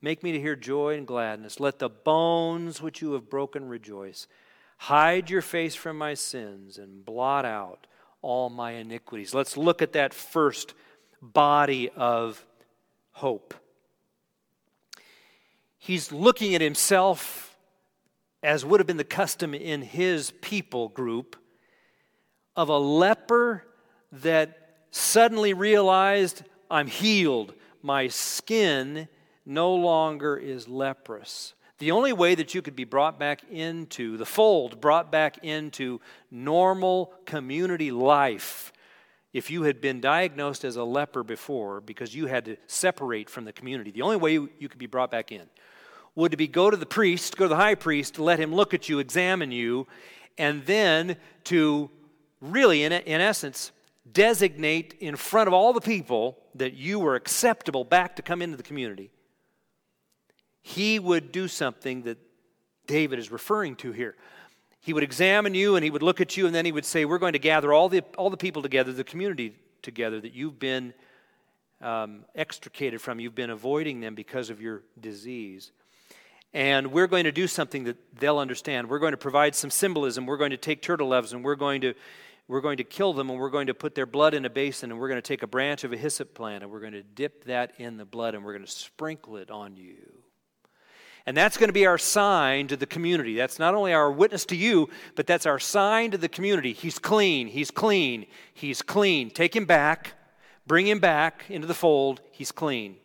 Make 0.03 0.23
me 0.23 0.33
to 0.33 0.41
hear 0.41 0.57
joy 0.57 0.97
and 0.97 1.07
gladness. 1.07 1.59
Let 1.59 1.79
the 1.79 1.89
bones 1.89 2.83
which 2.83 3.01
you 3.01 3.13
have 3.13 3.31
broken 3.31 3.69
rejoice. 3.69 4.27
Hide 4.79 5.31
your 5.31 5.43
face 5.43 5.75
from 5.75 5.97
my 5.97 6.15
sins 6.15 6.79
and 6.79 7.05
blot 7.05 7.45
out 7.45 7.87
all 8.21 8.51
my 8.51 8.73
iniquities. 8.73 9.35
Let's 9.35 9.57
look 9.57 9.81
at 9.81 9.93
that 9.93 10.13
first 10.13 10.75
body 11.23 11.89
of 11.91 12.45
hope. 13.13 13.55
He's 15.79 16.13
looking 16.13 16.55
at 16.55 16.61
himself 16.61 17.57
as 18.43 18.65
would 18.65 18.81
have 18.81 18.87
been 18.87 18.97
the 18.97 19.05
custom 19.05 19.55
in 19.55 19.83
his 19.83 20.31
people 20.41 20.89
group 20.89 21.37
of 22.55 22.69
a 22.69 22.79
leper 22.79 23.65
that 24.13 24.87
suddenly 24.91 25.53
realized 25.53 26.43
I'm 26.71 26.87
healed. 26.87 27.55
My 27.83 28.09
skin 28.09 29.09
no 29.45 29.75
longer 29.75 30.37
is 30.37 30.69
leprous. 30.69 31.55
The 31.79 31.91
only 31.91 32.13
way 32.13 32.35
that 32.35 32.55
you 32.55 32.63
could 32.63 32.77
be 32.77 32.85
brought 32.85 33.19
back 33.19 33.43
into 33.51 34.17
the 34.17 34.25
fold, 34.25 34.81
brought 34.81 35.13
back 35.13 35.39
into 35.45 36.01
normal 36.31 37.13
community 37.27 37.91
life, 37.91 38.73
if 39.33 39.51
you 39.51 39.65
had 39.65 39.83
been 39.83 40.01
diagnosed 40.01 40.65
as 40.65 40.77
a 40.77 40.85
leper 40.85 41.23
before 41.23 41.83
because 41.83 42.15
you 42.15 42.27
had 42.27 42.47
to 42.47 42.57
separate 42.67 43.29
from 43.29 43.45
the 43.45 43.53
community, 43.53 43.91
the 43.91 44.01
only 44.01 44.17
way 44.17 44.33
you, 44.33 44.69
could 44.69 44.79
be 44.79 44.87
brought 44.87 45.11
back 45.11 45.31
in 45.31 45.43
would 46.15 46.31
to 46.31 46.39
be 46.39 46.49
go 46.49 46.71
to 46.71 46.77
the 46.77 46.87
priest, 46.87 47.37
go 47.37 47.45
to 47.45 47.51
the 47.51 47.57
high 47.57 47.75
priest, 47.75 48.19
let 48.19 48.39
him 48.41 48.55
look 48.55 48.73
at 48.73 48.89
you, 48.89 48.99
examine 48.99 49.53
you, 49.53 49.87
and 50.39 50.65
then 50.65 51.17
to 51.45 51.91
really, 52.41 52.85
in, 52.85 52.93
in 52.93 53.21
essence, 53.21 53.73
designate 54.13 54.95
in 55.01 55.17
front 55.17 55.49
of 55.49 55.55
all 55.55 55.73
the 55.73 55.81
people 55.81 56.39
that 56.55 56.75
you 56.75 56.99
were 56.99 57.15
acceptable 57.15 57.85
back 57.85 58.17
to 58.17 58.23
come 58.23 58.43
into 58.43 58.57
the 58.57 58.63
community, 58.63 59.11
he 60.63 60.99
would 60.99 61.33
do 61.33 61.49
something 61.49 62.03
that 62.03 62.19
David 62.87 63.19
is 63.19 63.31
referring 63.31 63.77
to 63.77 63.93
here. 63.93 64.17
He 64.81 64.93
would 64.93 65.03
examine 65.03 65.55
you 65.55 65.75
and 65.75 65.85
he 65.85 65.91
would 65.91 66.03
look 66.03 66.21
at 66.21 66.37
you 66.37 66.47
and 66.47 66.55
then 66.55 66.65
he 66.65 66.73
would 66.73 66.85
say, 66.85 67.05
We're 67.05 67.19
going 67.19 67.33
to 67.33 67.39
gather 67.39 67.73
all 67.73 67.89
the, 67.89 68.03
all 68.17 68.31
the 68.31 68.37
people 68.37 68.63
together, 68.63 68.93
the 68.93 69.05
community 69.05 69.57
together 69.83 70.21
that 70.21 70.33
you've 70.33 70.59
been 70.59 70.95
um, 71.81 72.25
extricated 72.35 73.01
from. 73.01 73.21
You've 73.21 73.35
been 73.35 73.51
avoiding 73.51 74.01
them 74.01 74.15
because 74.15 74.51
of 74.51 74.61
your 74.61 74.83
disease. 75.01 75.73
And 76.55 76.93
we're 76.93 77.09
going 77.09 77.25
to 77.25 77.33
do 77.33 77.47
something 77.47 77.85
that 77.85 77.97
they'll 78.19 78.39
understand. 78.39 78.89
We're 78.89 78.99
going 78.99 79.13
to 79.13 79.19
provide 79.19 79.55
some 79.55 79.71
symbolism. 79.71 80.25
We're 80.25 80.37
going 80.37 80.53
to 80.53 80.57
take 80.57 80.83
turtle 80.83 81.11
doves 81.11 81.33
and 81.33 81.45
we're 81.45 81.57
going 81.57 81.81
to 81.83 81.95
we're 82.49 82.61
going 82.61 82.77
to 82.77 82.85
kill 82.85 83.13
them 83.13 83.31
and 83.31 83.39
we're 83.39 83.51
going 83.51 83.67
to 83.67 83.75
put 83.75 83.95
their 83.95 84.07
blood 84.07 84.35
in 84.35 84.45
a 84.45 84.51
basin 84.51 84.91
and 84.91 85.01
we're 85.01 85.09
going 85.09 85.21
to 85.21 85.27
take 85.27 85.43
a 85.43 85.47
branch 85.47 85.85
of 85.85 85.93
a 85.93 85.97
hyssop 85.97 86.35
plant 86.35 86.63
and 86.63 86.71
we're 86.71 86.81
going 86.81 86.93
to 86.93 87.03
dip 87.03 87.45
that 87.45 87.73
in 87.79 87.97
the 87.97 88.05
blood 88.05 88.35
and 88.35 88.45
we're 88.45 88.53
going 88.53 88.65
to 88.65 88.71
sprinkle 88.71 89.37
it 89.37 89.51
on 89.51 89.77
you. 89.77 89.97
And 91.27 91.37
that's 91.37 91.57
going 91.57 91.69
to 91.69 91.73
be 91.75 91.87
our 91.87 91.99
sign 91.99 92.69
to 92.69 92.77
the 92.77 92.87
community. 92.87 93.35
That's 93.35 93.59
not 93.59 93.75
only 93.75 93.93
our 93.93 94.13
witness 94.13 94.45
to 94.47 94.57
you, 94.57 94.89
but 95.17 95.27
that's 95.27 95.45
our 95.45 95.59
sign 95.59 96.13
to 96.13 96.19
the 96.19 96.29
community. 96.29 96.73
He's 96.73 97.01
clean, 97.01 97.49
he's 97.49 97.73
clean, 97.73 98.27
he's 98.55 98.81
clean. 98.81 99.31
Take 99.31 99.57
him 99.57 99.65
back, 99.65 100.13
bring 100.69 100.87
him 100.87 101.01
back 101.01 101.45
into 101.49 101.67
the 101.67 101.75
fold. 101.75 102.21
He's 102.31 102.53
clean. 102.53 102.97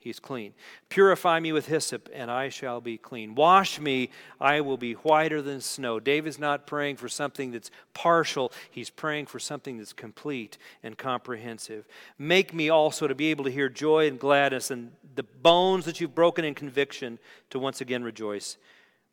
He's 0.00 0.18
clean. 0.18 0.54
Purify 0.88 1.40
me 1.40 1.52
with 1.52 1.66
hyssop, 1.66 2.08
and 2.14 2.30
I 2.30 2.48
shall 2.48 2.80
be 2.80 2.96
clean. 2.96 3.34
Wash 3.34 3.78
me, 3.78 4.08
I 4.40 4.62
will 4.62 4.78
be 4.78 4.94
whiter 4.94 5.42
than 5.42 5.60
snow. 5.60 6.00
David's 6.00 6.38
not 6.38 6.66
praying 6.66 6.96
for 6.96 7.08
something 7.08 7.50
that's 7.50 7.70
partial, 7.92 8.50
he's 8.70 8.88
praying 8.88 9.26
for 9.26 9.38
something 9.38 9.76
that's 9.76 9.92
complete 9.92 10.56
and 10.82 10.96
comprehensive. 10.96 11.86
Make 12.18 12.54
me 12.54 12.70
also 12.70 13.08
to 13.08 13.14
be 13.14 13.26
able 13.26 13.44
to 13.44 13.50
hear 13.50 13.68
joy 13.68 14.08
and 14.08 14.18
gladness, 14.18 14.70
and 14.70 14.92
the 15.16 15.22
bones 15.22 15.84
that 15.84 16.00
you've 16.00 16.14
broken 16.14 16.46
in 16.46 16.54
conviction 16.54 17.18
to 17.50 17.58
once 17.58 17.82
again 17.82 18.02
rejoice. 18.02 18.56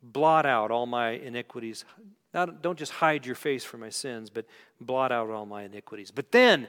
Blot 0.02 0.46
out 0.46 0.72
all 0.72 0.86
my 0.86 1.10
iniquities. 1.10 1.84
Not, 2.34 2.62
don't 2.62 2.80
just 2.80 2.94
hide 2.94 3.26
your 3.26 3.36
face 3.36 3.66
from 3.66 3.82
my 3.82 3.90
sins, 3.90 4.30
but 4.30 4.46
blot 4.80 5.12
out 5.12 5.30
all 5.32 5.46
my 5.46 5.64
iniquities. 5.64 6.12
But 6.12 6.32
then, 6.32 6.68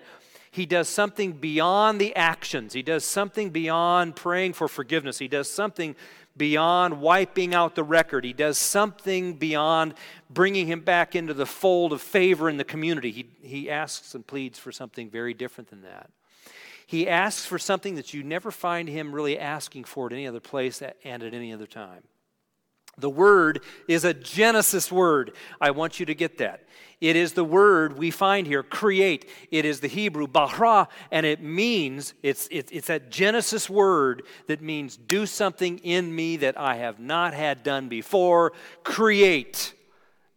he 0.51 0.67
does 0.67 0.89
something 0.89 1.33
beyond 1.33 2.01
the 2.01 2.15
actions. 2.17 2.73
He 2.73 2.83
does 2.83 3.05
something 3.05 3.51
beyond 3.51 4.17
praying 4.17 4.55
for 4.55 4.69
forgiveness. 4.69 5.19
He 5.19 5.29
does 5.29 5.51
something 5.51 5.95
beyond 6.37 7.01
wiping 7.01 7.55
out 7.55 7.75
the 7.75 7.85
record. 7.85 8.25
He 8.25 8.33
does 8.33 8.59
something 8.59 9.35
beyond 9.35 9.95
bringing 10.31 10.67
him 10.67 10.81
back 10.81 11.15
into 11.15 11.35
the 11.35 11.47
fold 11.47 11.93
of 11.93 12.01
favor 12.01 12.49
in 12.49 12.57
the 12.57 12.65
community. 12.65 13.11
He, 13.11 13.27
he 13.43 13.71
asks 13.71 14.15
and 14.15 14.27
pleads 14.27 14.59
for 14.59 14.73
something 14.73 15.11
very 15.11 15.35
different 15.35 15.69
than 15.69 15.83
that. 15.83 16.11
He 16.87 17.07
asks 17.07 17.45
for 17.45 17.59
something 17.59 17.97
that 17.97 18.15
you 18.15 18.23
never 18.23 18.51
find 18.51 18.89
him 18.89 19.15
really 19.15 19.39
asking 19.39 19.85
for 19.85 20.07
at 20.07 20.13
any 20.13 20.27
other 20.27 20.41
place 20.41 20.81
and 21.05 21.23
at 21.23 21.35
any 21.35 21.53
other 21.53 21.67
time. 21.67 22.03
The 22.99 23.11
word 23.11 23.63
is 23.87 24.05
a 24.05 24.15
Genesis 24.15 24.91
word. 24.91 25.35
I 25.61 25.71
want 25.71 26.01
you 26.01 26.07
to 26.07 26.15
get 26.15 26.39
that. 26.39 26.65
It 27.01 27.15
is 27.15 27.35
the 27.35 27.45
word 27.45 27.97
we 27.97 28.11
find 28.11 28.47
here, 28.47 28.65
create. 28.65 29.29
It 29.53 29.65
is 29.65 29.79
the 29.79 29.87
Hebrew, 29.87 30.27
bara, 30.27 30.89
and 31.13 31.25
it 31.25 31.41
means, 31.41 32.15
it's, 32.25 32.49
it's, 32.51 32.73
it's 32.73 32.89
that 32.89 33.09
Genesis 33.11 33.71
word 33.71 34.25
that 34.49 34.61
means 34.61 34.97
do 34.97 35.25
something 35.25 35.79
in 35.79 36.15
me 36.15 36.39
that 36.39 36.59
I 36.59 36.75
have 36.77 36.99
not 36.99 37.35
had 37.35 37.63
done 37.63 37.89
before. 37.89 38.53
Create. 38.83 39.75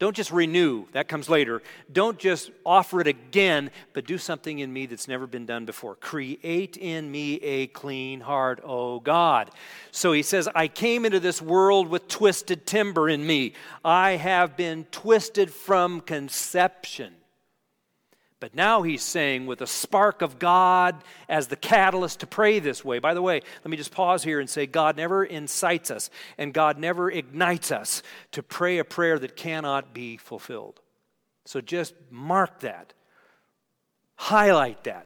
Don't 0.02 0.16
just 0.16 0.32
renew, 0.32 0.86
that 0.94 1.08
comes 1.08 1.30
later. 1.30 1.62
Don't 1.94 2.18
just 2.18 2.50
offer 2.66 3.02
it 3.02 3.08
again, 3.08 3.70
but 3.94 4.08
do 4.08 4.18
something 4.18 4.58
in 4.58 4.74
me 4.74 4.88
that's 4.88 5.08
never 5.08 5.28
been 5.28 5.46
done 5.46 5.64
before. 5.64 5.94
Create 5.94 6.76
in 6.76 7.12
me 7.12 7.36
a 7.36 7.68
clean 7.68 8.20
heart, 8.20 8.62
O 8.64 9.00
God. 9.00 9.52
So 9.92 10.12
he 10.12 10.24
says, 10.24 10.50
I 10.56 10.70
came 10.70 11.06
into 11.06 11.20
this 11.20 11.40
world 11.40 11.88
with 11.88 12.08
twisted 12.08 12.66
timber 12.66 13.10
in 13.10 13.28
me. 13.28 13.54
I 13.86 14.14
have 14.14 14.58
been 14.58 14.86
twisted 14.86 15.54
from 15.54 16.02
conception. 16.02 17.14
But 18.42 18.56
now 18.56 18.82
he's 18.82 19.04
saying, 19.04 19.46
with 19.46 19.62
a 19.62 19.68
spark 19.68 20.24
of 20.24 20.40
God 20.40 21.04
as 21.30 21.48
the 21.48 21.56
catalyst 21.56 22.22
to 22.22 22.28
pray 22.28 22.58
this 22.58 22.84
way. 22.84 22.98
By 22.98 23.14
the 23.14 23.22
way, 23.22 23.42
let 23.64 23.70
me 23.70 23.78
just 23.78 23.92
pause 23.92 24.24
here 24.24 24.40
and 24.40 24.50
say, 24.50 24.66
God 24.66 24.98
never 24.98 25.24
incites 25.24 25.92
us 25.92 26.10
and 26.40 26.52
God 26.52 26.80
never 26.80 27.10
ignites 27.12 27.72
us 27.72 28.02
to 28.32 28.42
pray 28.42 28.80
a 28.80 28.84
prayer 28.84 29.20
that 29.20 29.36
cannot 29.36 29.94
be 29.94 30.18
fulfilled. 30.18 30.82
So 31.46 31.62
just 31.62 31.94
mark 32.10 32.62
that, 32.62 32.94
highlight 34.16 34.86
that, 34.86 35.06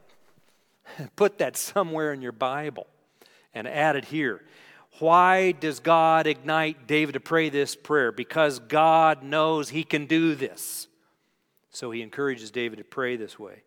put 1.17 1.39
that 1.39 1.57
somewhere 1.57 2.13
in 2.13 2.21
your 2.21 2.31
Bible 2.31 2.87
and 3.53 3.67
add 3.67 3.97
it 3.97 4.05
here. 4.05 4.41
Why 4.99 5.51
does 5.51 5.81
God 5.81 6.25
ignite 6.25 6.87
David 6.87 7.13
to 7.13 7.19
pray 7.19 7.49
this 7.49 7.75
prayer? 7.75 8.13
Because 8.13 8.59
God 8.59 9.23
knows 9.23 9.71
he 9.71 9.83
can 9.83 10.05
do 10.05 10.35
this. 10.35 10.87
So 11.75 11.91
he 11.91 12.01
encourages 12.01 12.51
David 12.51 12.77
to 12.77 12.85
pray 12.85 13.17
this 13.17 13.37
way 13.37 13.63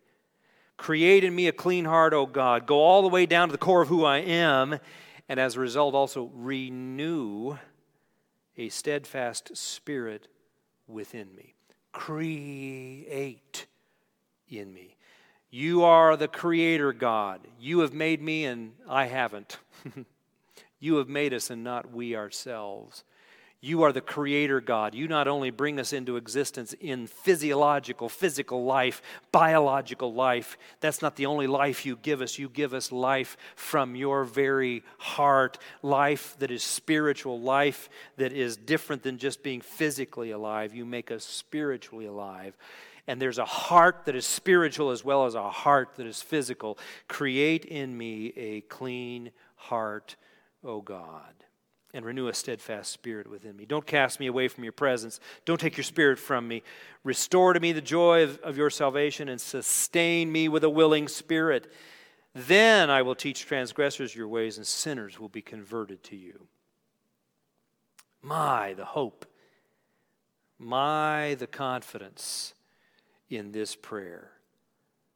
Create 0.77 1.23
in 1.23 1.35
me 1.35 1.47
a 1.47 1.51
clean 1.51 1.85
heart, 1.85 2.11
O 2.11 2.25
God. 2.25 2.65
Go 2.65 2.79
all 2.79 3.03
the 3.03 3.07
way 3.07 3.27
down 3.27 3.49
to 3.49 3.51
the 3.51 3.59
core 3.59 3.83
of 3.83 3.87
who 3.87 4.03
I 4.03 4.17
am, 4.17 4.79
and 5.27 5.39
as 5.39 5.55
a 5.55 5.59
result, 5.59 5.93
also 5.93 6.31
renew 6.33 7.57
a 8.57 8.69
steadfast 8.69 9.55
spirit 9.55 10.27
within 10.87 11.35
me. 11.35 11.53
Create 11.91 13.67
in 14.47 14.73
me. 14.73 14.95
You 15.51 15.83
are 15.83 16.17
the 16.17 16.27
creator 16.27 16.93
God. 16.93 17.41
You 17.59 17.79
have 17.81 17.93
made 17.93 18.23
me, 18.23 18.45
and 18.45 18.73
I 18.87 19.05
haven't. 19.05 19.59
you 20.79 20.95
have 20.95 21.09
made 21.09 21.33
us, 21.33 21.51
and 21.51 21.63
not 21.63 21.91
we 21.91 22.15
ourselves. 22.15 23.03
You 23.61 23.83
are 23.83 23.91
the 23.91 23.99
creator 23.99 24.61
God. 24.61 24.95
You 24.95 25.09
not 25.09 25.27
only 25.27 25.49
bring 25.49 25.81
us 25.81 25.91
into 25.91 26.15
existence 26.15 26.73
in 26.79 27.07
physiological, 27.07 28.07
physical 28.07 28.63
life, 28.63 29.01
biological 29.33 30.13
life. 30.13 30.57
That's 30.79 31.01
not 31.01 31.17
the 31.17 31.25
only 31.25 31.45
life 31.45 31.85
you 31.85 31.97
give 31.97 32.21
us. 32.21 32.39
You 32.39 32.47
give 32.47 32.73
us 32.73 32.89
life 32.89 33.35
from 33.57 33.97
your 33.97 34.23
very 34.23 34.83
heart, 34.97 35.57
life 35.81 36.37
that 36.39 36.51
is 36.51 36.63
spiritual, 36.63 37.41
life 37.41 37.89
that 38.15 38.31
is 38.31 38.55
different 38.55 39.03
than 39.03 39.17
just 39.17 39.43
being 39.43 39.59
physically 39.59 40.31
alive. 40.31 40.73
You 40.73 40.85
make 40.85 41.11
us 41.11 41.25
spiritually 41.25 42.05
alive. 42.05 42.55
And 43.07 43.21
there's 43.21 43.39
a 43.39 43.45
heart 43.45 44.03
that 44.05 44.15
is 44.15 44.25
spiritual 44.25 44.91
as 44.91 45.03
well 45.03 45.25
as 45.25 45.35
a 45.35 45.49
heart 45.49 45.95
that 45.97 46.07
is 46.07 46.21
physical. 46.21 46.77
Create 47.09 47.65
in 47.65 47.97
me 47.97 48.27
a 48.37 48.61
clean 48.61 49.31
heart, 49.55 50.15
O 50.63 50.79
God 50.79 51.33
and 51.93 52.05
renew 52.05 52.27
a 52.27 52.33
steadfast 52.33 52.91
spirit 52.91 53.29
within 53.29 53.57
me. 53.57 53.65
Don't 53.65 53.85
cast 53.85 54.19
me 54.19 54.27
away 54.27 54.47
from 54.47 54.63
your 54.63 54.73
presence. 54.73 55.19
Don't 55.45 55.59
take 55.59 55.75
your 55.75 55.83
spirit 55.83 56.19
from 56.19 56.47
me. 56.47 56.61
Restore 57.03 57.53
to 57.53 57.59
me 57.59 57.71
the 57.71 57.81
joy 57.81 58.23
of, 58.23 58.39
of, 58.39 58.57
your 58.57 58.69
salvation 58.69 59.27
and 59.27 59.41
sustain 59.41 60.31
me 60.31 60.47
with 60.47 60.63
a 60.63 60.69
willing 60.69 61.07
spirit. 61.07 61.71
Then 62.35 62.89
I 62.89 63.01
will 63.01 63.15
teach 63.15 63.45
transgressors 63.45 64.15
your 64.15 64.27
ways, 64.27 64.57
and 64.57 64.67
sinners 64.67 65.19
will 65.19 65.29
be 65.29 65.41
converted 65.41 66.03
to 66.05 66.15
you. 66.15 66.47
My, 68.21 68.73
the 68.73 68.85
hope. 68.85 69.25
My, 70.59 71.35
the 71.39 71.47
confidence 71.47 72.53
in 73.29 73.51
this 73.51 73.75
prayer. 73.75 74.31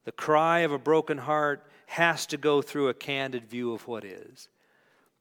The 0.05 0.11
cry 0.11 0.59
of 0.59 0.71
a 0.71 0.79
broken 0.79 1.19
heart 1.19 1.67
has 1.85 2.25
to 2.27 2.37
go 2.37 2.61
through 2.61 2.89
a 2.89 2.93
candid 2.93 3.45
view 3.45 3.73
of 3.73 3.87
what 3.87 4.03
is. 4.03 4.47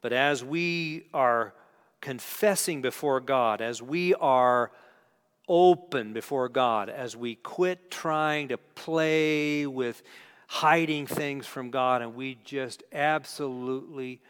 But 0.03 0.13
as 0.13 0.45
we 0.45 1.07
are 1.15 1.55
confessing 2.01 2.83
before 2.83 3.21
God, 3.21 3.63
as 3.63 3.81
we 3.81 4.13
are 4.15 4.73
open 5.49 6.13
before 6.13 6.49
God, 6.49 6.91
as 6.91 7.17
we 7.17 7.37
quit 7.37 7.91
trying 7.91 8.49
to 8.49 8.59
play 8.59 9.67
with 9.67 10.03
hiding 10.49 11.07
things 11.07 11.47
from 11.47 11.71
God 11.71 12.03
and 12.03 12.15
we 12.15 12.37
just 12.45 12.83
absolutely 12.93 14.21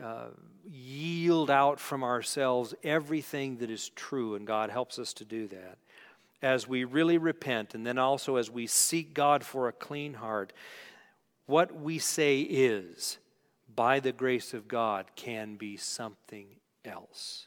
uh, 0.00 0.26
yield 0.70 1.50
out 1.50 1.80
from 1.80 2.04
ourselves 2.04 2.74
everything 2.84 3.56
that 3.58 3.70
is 3.70 3.88
true, 3.90 4.34
and 4.34 4.46
God 4.46 4.70
helps 4.70 4.98
us 4.98 5.12
to 5.14 5.24
do 5.24 5.48
that. 5.48 5.78
As 6.42 6.68
we 6.68 6.84
really 6.84 7.18
repent, 7.18 7.74
and 7.74 7.86
then 7.86 7.98
also 7.98 8.36
as 8.36 8.50
we 8.50 8.66
seek 8.66 9.14
God 9.14 9.44
for 9.44 9.68
a 9.68 9.72
clean 9.72 10.14
heart, 10.14 10.52
what 11.46 11.74
we 11.74 11.98
say 11.98 12.40
is, 12.40 13.18
by 13.76 14.00
the 14.00 14.12
grace 14.12 14.54
of 14.54 14.66
God, 14.66 15.06
can 15.14 15.56
be 15.56 15.76
something 15.76 16.46
else. 16.84 17.46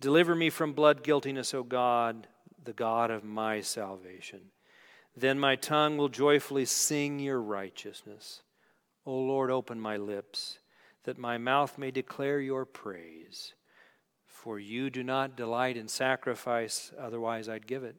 Deliver 0.00 0.34
me 0.34 0.50
from 0.50 0.74
blood 0.74 1.02
guiltiness, 1.02 1.54
O 1.54 1.62
God, 1.62 2.28
the 2.62 2.74
God 2.74 3.10
of 3.10 3.24
my 3.24 3.60
salvation. 3.62 4.40
Then 5.16 5.38
my 5.38 5.56
tongue 5.56 5.96
will 5.96 6.10
joyfully 6.10 6.66
sing 6.66 7.18
your 7.18 7.40
righteousness. 7.40 8.42
O 9.06 9.14
Lord, 9.14 9.50
open 9.50 9.80
my 9.80 9.96
lips, 9.96 10.58
that 11.04 11.16
my 11.16 11.38
mouth 11.38 11.78
may 11.78 11.90
declare 11.90 12.40
your 12.40 12.66
praise. 12.66 13.54
For 14.26 14.58
you 14.58 14.90
do 14.90 15.02
not 15.02 15.36
delight 15.36 15.76
in 15.76 15.88
sacrifice, 15.88 16.92
otherwise 17.00 17.48
I'd 17.48 17.66
give 17.66 17.84
it. 17.84 17.96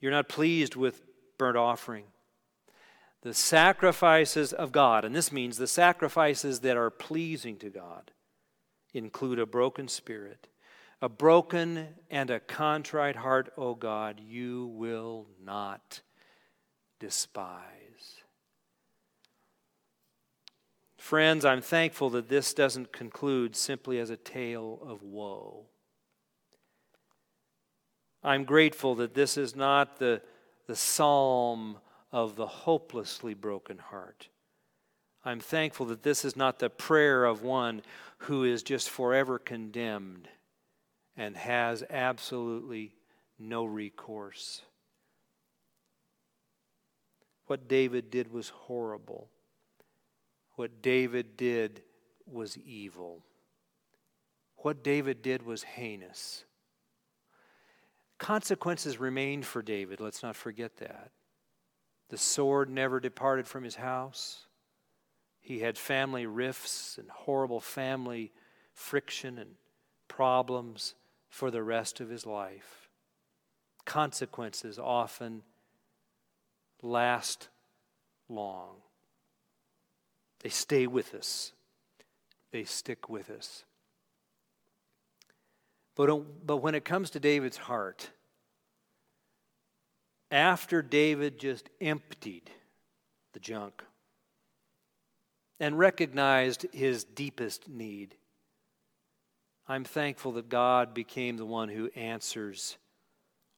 You're 0.00 0.12
not 0.12 0.28
pleased 0.28 0.76
with 0.76 1.02
burnt 1.38 1.56
offering. 1.56 2.04
The 3.22 3.34
sacrifices 3.34 4.52
of 4.52 4.72
God, 4.72 5.04
and 5.04 5.14
this 5.14 5.30
means 5.32 5.56
the 5.56 5.66
sacrifices 5.66 6.60
that 6.60 6.76
are 6.76 6.90
pleasing 6.90 7.56
to 7.58 7.70
God, 7.70 8.10
include 8.92 9.38
a 9.38 9.46
broken 9.46 9.88
spirit. 9.88 10.48
A 11.00 11.08
broken 11.08 11.88
and 12.10 12.30
a 12.30 12.38
contrite 12.38 13.16
heart, 13.16 13.52
O 13.56 13.74
God, 13.74 14.20
you 14.20 14.66
will 14.66 15.26
not 15.44 16.00
despise. 17.00 18.22
Friends, 20.96 21.44
I'm 21.44 21.60
thankful 21.60 22.10
that 22.10 22.28
this 22.28 22.54
doesn't 22.54 22.92
conclude 22.92 23.56
simply 23.56 23.98
as 23.98 24.10
a 24.10 24.16
tale 24.16 24.78
of 24.86 25.02
woe. 25.02 25.66
I'm 28.22 28.44
grateful 28.44 28.94
that 28.96 29.14
this 29.14 29.36
is 29.36 29.56
not 29.56 29.98
the, 29.98 30.22
the 30.68 30.76
psalm 30.76 31.78
of 32.12 32.36
the 32.36 32.46
hopelessly 32.46 33.34
broken 33.34 33.78
heart. 33.78 34.28
I'm 35.24 35.40
thankful 35.40 35.86
that 35.86 36.02
this 36.02 36.24
is 36.24 36.36
not 36.36 36.58
the 36.58 36.68
prayer 36.68 37.24
of 37.24 37.42
one 37.42 37.82
who 38.18 38.44
is 38.44 38.62
just 38.62 38.90
forever 38.90 39.38
condemned 39.38 40.28
and 41.16 41.36
has 41.36 41.82
absolutely 41.88 42.94
no 43.38 43.64
recourse. 43.64 44.62
What 47.46 47.68
David 47.68 48.10
did 48.10 48.32
was 48.32 48.48
horrible. 48.50 49.28
What 50.56 50.82
David 50.82 51.36
did 51.36 51.82
was 52.26 52.58
evil. 52.58 53.24
What 54.58 54.82
David 54.82 55.22
did 55.22 55.44
was 55.44 55.62
heinous. 55.62 56.44
Consequences 58.18 59.00
remained 59.00 59.44
for 59.44 59.62
David, 59.62 60.00
let's 60.00 60.22
not 60.22 60.36
forget 60.36 60.76
that. 60.76 61.10
The 62.12 62.18
sword 62.18 62.68
never 62.68 63.00
departed 63.00 63.48
from 63.48 63.64
his 63.64 63.76
house. 63.76 64.44
He 65.40 65.60
had 65.60 65.78
family 65.78 66.26
rifts 66.26 66.98
and 66.98 67.08
horrible 67.08 67.58
family 67.58 68.32
friction 68.74 69.38
and 69.38 69.52
problems 70.08 70.94
for 71.30 71.50
the 71.50 71.62
rest 71.62 72.00
of 72.00 72.10
his 72.10 72.26
life. 72.26 72.90
Consequences 73.86 74.78
often 74.78 75.40
last 76.82 77.48
long. 78.28 78.74
They 80.40 80.50
stay 80.50 80.86
with 80.86 81.14
us, 81.14 81.54
they 82.50 82.64
stick 82.64 83.08
with 83.08 83.30
us. 83.30 83.64
But, 85.94 86.46
but 86.46 86.58
when 86.58 86.74
it 86.74 86.84
comes 86.84 87.08
to 87.08 87.20
David's 87.20 87.56
heart, 87.56 88.10
after 90.32 90.80
David 90.80 91.38
just 91.38 91.68
emptied 91.80 92.50
the 93.34 93.40
junk 93.40 93.84
and 95.60 95.78
recognized 95.78 96.66
his 96.72 97.04
deepest 97.04 97.68
need, 97.68 98.16
I'm 99.68 99.84
thankful 99.84 100.32
that 100.32 100.48
God 100.48 100.94
became 100.94 101.36
the 101.36 101.46
one 101.46 101.68
who 101.68 101.90
answers, 101.94 102.78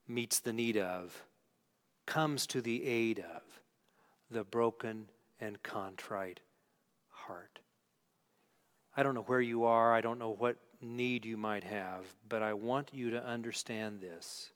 meets 0.08 0.40
the 0.40 0.52
need 0.52 0.76
of, 0.76 1.24
comes 2.06 2.46
to 2.48 2.60
the 2.60 2.84
aid 2.84 3.20
of 3.20 3.42
the 4.30 4.44
broken 4.44 5.08
and 5.40 5.62
contrite 5.62 6.40
heart. 7.08 7.60
I 8.96 9.02
don't 9.02 9.14
know 9.14 9.22
where 9.22 9.40
you 9.40 9.64
are, 9.64 9.94
I 9.94 10.00
don't 10.00 10.18
know 10.18 10.34
what 10.36 10.56
need 10.80 11.24
you 11.24 11.36
might 11.36 11.64
have, 11.64 12.04
but 12.28 12.42
I 12.42 12.52
want 12.52 12.90
you 12.92 13.10
to 13.10 13.24
understand 13.24 14.00
this. 14.00 14.50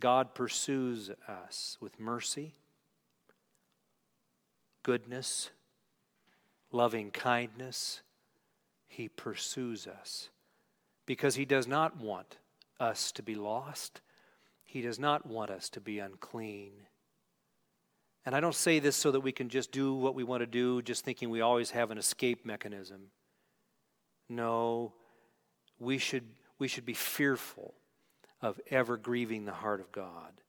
God 0.00 0.34
pursues 0.34 1.10
us 1.26 1.76
with 1.80 1.98
mercy, 1.98 2.54
goodness, 4.82 5.50
loving 6.70 7.10
kindness. 7.10 8.02
He 8.86 9.08
pursues 9.08 9.86
us 9.86 10.30
because 11.04 11.34
He 11.34 11.44
does 11.44 11.66
not 11.66 11.96
want 11.96 12.38
us 12.78 13.10
to 13.12 13.22
be 13.22 13.34
lost. 13.34 14.00
He 14.64 14.82
does 14.82 14.98
not 14.98 15.26
want 15.26 15.50
us 15.50 15.68
to 15.70 15.80
be 15.80 15.98
unclean. 15.98 16.72
And 18.24 18.36
I 18.36 18.40
don't 18.40 18.54
say 18.54 18.78
this 18.78 18.94
so 18.94 19.10
that 19.10 19.20
we 19.20 19.32
can 19.32 19.48
just 19.48 19.72
do 19.72 19.94
what 19.94 20.14
we 20.14 20.22
want 20.22 20.42
to 20.42 20.46
do, 20.46 20.82
just 20.82 21.04
thinking 21.04 21.30
we 21.30 21.40
always 21.40 21.70
have 21.70 21.90
an 21.90 21.98
escape 21.98 22.44
mechanism. 22.44 23.10
No, 24.28 24.92
we 25.78 25.98
should, 25.98 26.24
we 26.58 26.68
should 26.68 26.84
be 26.84 26.94
fearful 26.94 27.74
of 28.40 28.60
ever 28.70 28.96
grieving 28.96 29.44
the 29.44 29.52
heart 29.52 29.80
of 29.80 29.92
God. 29.92 30.40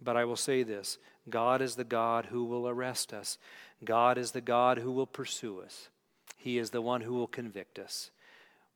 But 0.00 0.16
I 0.16 0.24
will 0.24 0.36
say 0.36 0.62
this 0.62 0.98
God 1.28 1.62
is 1.62 1.76
the 1.76 1.84
God 1.84 2.26
who 2.26 2.44
will 2.44 2.68
arrest 2.68 3.12
us, 3.12 3.38
God 3.84 4.18
is 4.18 4.32
the 4.32 4.40
God 4.40 4.78
who 4.78 4.92
will 4.92 5.06
pursue 5.06 5.60
us, 5.60 5.88
He 6.36 6.58
is 6.58 6.70
the 6.70 6.82
one 6.82 7.00
who 7.00 7.14
will 7.14 7.26
convict 7.26 7.78
us 7.78 8.10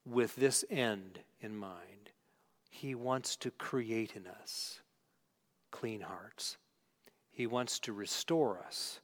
with 0.04 0.36
this 0.36 0.64
end 0.70 1.20
in 1.40 1.56
mind. 1.56 2.10
He 2.70 2.94
wants 2.94 3.36
to 3.36 3.50
create 3.50 4.12
in 4.16 4.26
us 4.26 4.80
clean 5.70 6.00
hearts. 6.00 6.56
He 7.30 7.46
wants 7.46 7.78
to 7.80 7.92
restore 7.92 8.58
us 8.58 9.00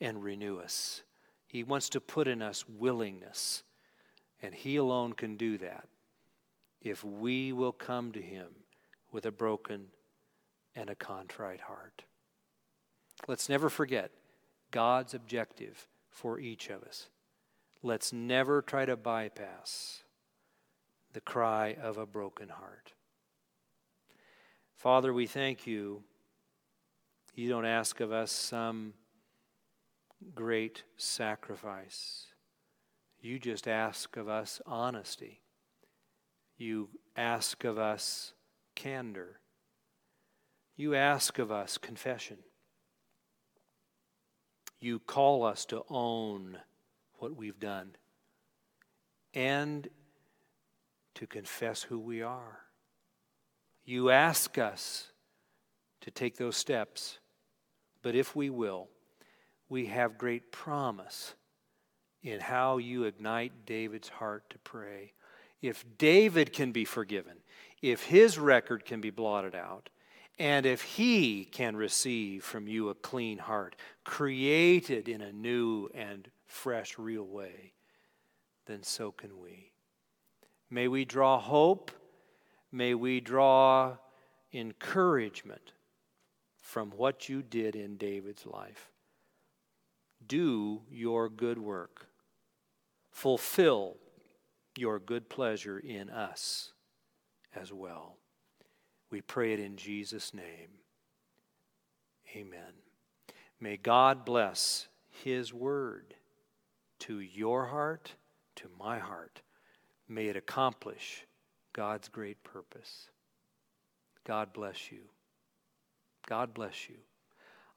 and 0.00 0.22
renew 0.22 0.58
us. 0.58 1.02
He 1.46 1.62
wants 1.62 1.88
to 1.90 2.00
put 2.00 2.28
in 2.28 2.42
us 2.42 2.64
willingness 2.68 3.62
and 4.42 4.54
He 4.54 4.76
alone 4.76 5.12
can 5.12 5.36
do 5.36 5.58
that 5.58 5.88
if 6.86 7.04
we 7.04 7.52
will 7.52 7.72
come 7.72 8.12
to 8.12 8.22
Him 8.22 8.48
with 9.12 9.26
a 9.26 9.32
broken 9.32 9.86
and 10.74 10.90
a 10.90 10.94
contrite 10.94 11.62
heart. 11.62 12.04
Let's 13.26 13.48
never 13.48 13.68
forget 13.68 14.10
God's 14.70 15.14
objective 15.14 15.88
for 16.10 16.38
each 16.38 16.68
of 16.68 16.82
us. 16.82 17.08
Let's 17.82 18.12
never 18.12 18.62
try 18.62 18.84
to 18.84 18.96
bypass 18.96 20.02
the 21.12 21.20
cry 21.20 21.76
of 21.80 21.96
a 21.96 22.06
broken 22.06 22.48
heart. 22.48 22.92
Father, 24.76 25.12
we 25.12 25.26
thank 25.26 25.66
you. 25.66 26.02
You 27.34 27.48
don't 27.48 27.64
ask 27.64 28.00
of 28.00 28.12
us 28.12 28.30
some 28.30 28.92
great 30.34 30.82
sacrifice. 30.96 32.26
You 33.20 33.38
just 33.38 33.66
ask 33.66 34.16
of 34.16 34.28
us 34.28 34.60
honesty. 34.66 35.40
You 36.58 36.88
ask 37.16 37.64
of 37.64 37.78
us 37.78 38.32
candor. 38.74 39.40
You 40.76 40.94
ask 40.94 41.38
of 41.38 41.50
us 41.50 41.78
confession. 41.78 42.38
You 44.80 44.98
call 44.98 45.44
us 45.44 45.64
to 45.66 45.82
own 45.88 46.58
what 47.14 47.34
we've 47.34 47.58
done 47.58 47.96
and 49.34 49.88
to 51.14 51.26
confess 51.26 51.82
who 51.82 51.98
we 51.98 52.22
are. 52.22 52.60
You 53.84 54.10
ask 54.10 54.58
us 54.58 55.12
to 56.02 56.10
take 56.10 56.36
those 56.36 56.56
steps, 56.56 57.18
but 58.02 58.14
if 58.14 58.36
we 58.36 58.50
will, 58.50 58.88
we 59.68 59.86
have 59.86 60.18
great 60.18 60.52
promise 60.52 61.34
in 62.22 62.40
how 62.40 62.78
you 62.78 63.04
ignite 63.04 63.66
David's 63.66 64.08
heart 64.08 64.48
to 64.50 64.58
pray. 64.58 65.12
If 65.62 65.84
David 65.98 66.52
can 66.52 66.72
be 66.72 66.84
forgiven, 66.84 67.38
if 67.82 68.04
his 68.04 68.38
record 68.38 68.84
can 68.84 69.00
be 69.00 69.10
blotted 69.10 69.54
out, 69.54 69.88
and 70.38 70.66
if 70.66 70.82
he 70.82 71.44
can 71.44 71.76
receive 71.76 72.44
from 72.44 72.68
you 72.68 72.90
a 72.90 72.94
clean 72.94 73.38
heart, 73.38 73.74
created 74.04 75.08
in 75.08 75.22
a 75.22 75.32
new 75.32 75.88
and 75.94 76.28
fresh, 76.46 76.98
real 76.98 77.24
way, 77.24 77.72
then 78.66 78.82
so 78.82 79.10
can 79.10 79.38
we. 79.38 79.72
May 80.68 80.88
we 80.88 81.04
draw 81.04 81.38
hope. 81.38 81.90
May 82.70 82.94
we 82.94 83.20
draw 83.20 83.96
encouragement 84.52 85.72
from 86.60 86.90
what 86.90 87.28
you 87.28 87.42
did 87.42 87.76
in 87.76 87.96
David's 87.96 88.44
life. 88.44 88.90
Do 90.26 90.82
your 90.90 91.28
good 91.28 91.58
work 91.58 92.08
fulfill 93.10 93.96
your 94.76 94.98
good 94.98 95.28
pleasure 95.28 95.78
in 95.78 96.10
us 96.10 96.72
as 97.54 97.72
well. 97.72 98.16
We 99.10 99.20
pray 99.20 99.52
it 99.52 99.60
in 99.60 99.76
Jesus' 99.76 100.34
name. 100.34 100.80
Amen. 102.34 102.82
May 103.60 103.76
God 103.76 104.24
bless 104.24 104.88
His 105.08 105.54
word 105.54 106.14
to 107.00 107.20
your 107.20 107.66
heart, 107.66 108.14
to 108.56 108.68
my 108.78 108.98
heart. 108.98 109.42
May 110.08 110.26
it 110.26 110.36
accomplish 110.36 111.26
God's 111.72 112.08
great 112.08 112.42
purpose. 112.42 113.10
God 114.24 114.52
bless 114.52 114.90
you. 114.90 115.02
God 116.26 116.52
bless 116.52 116.88
you. 116.88 116.96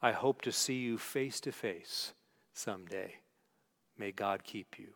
I 0.02 0.12
hope 0.12 0.42
to 0.44 0.52
see 0.52 0.78
you 0.78 0.98
face 0.98 1.40
to 1.42 1.52
face 1.52 2.14
someday. 2.54 3.16
May 3.98 4.12
God 4.12 4.44
keep 4.44 4.80
you. 4.80 4.88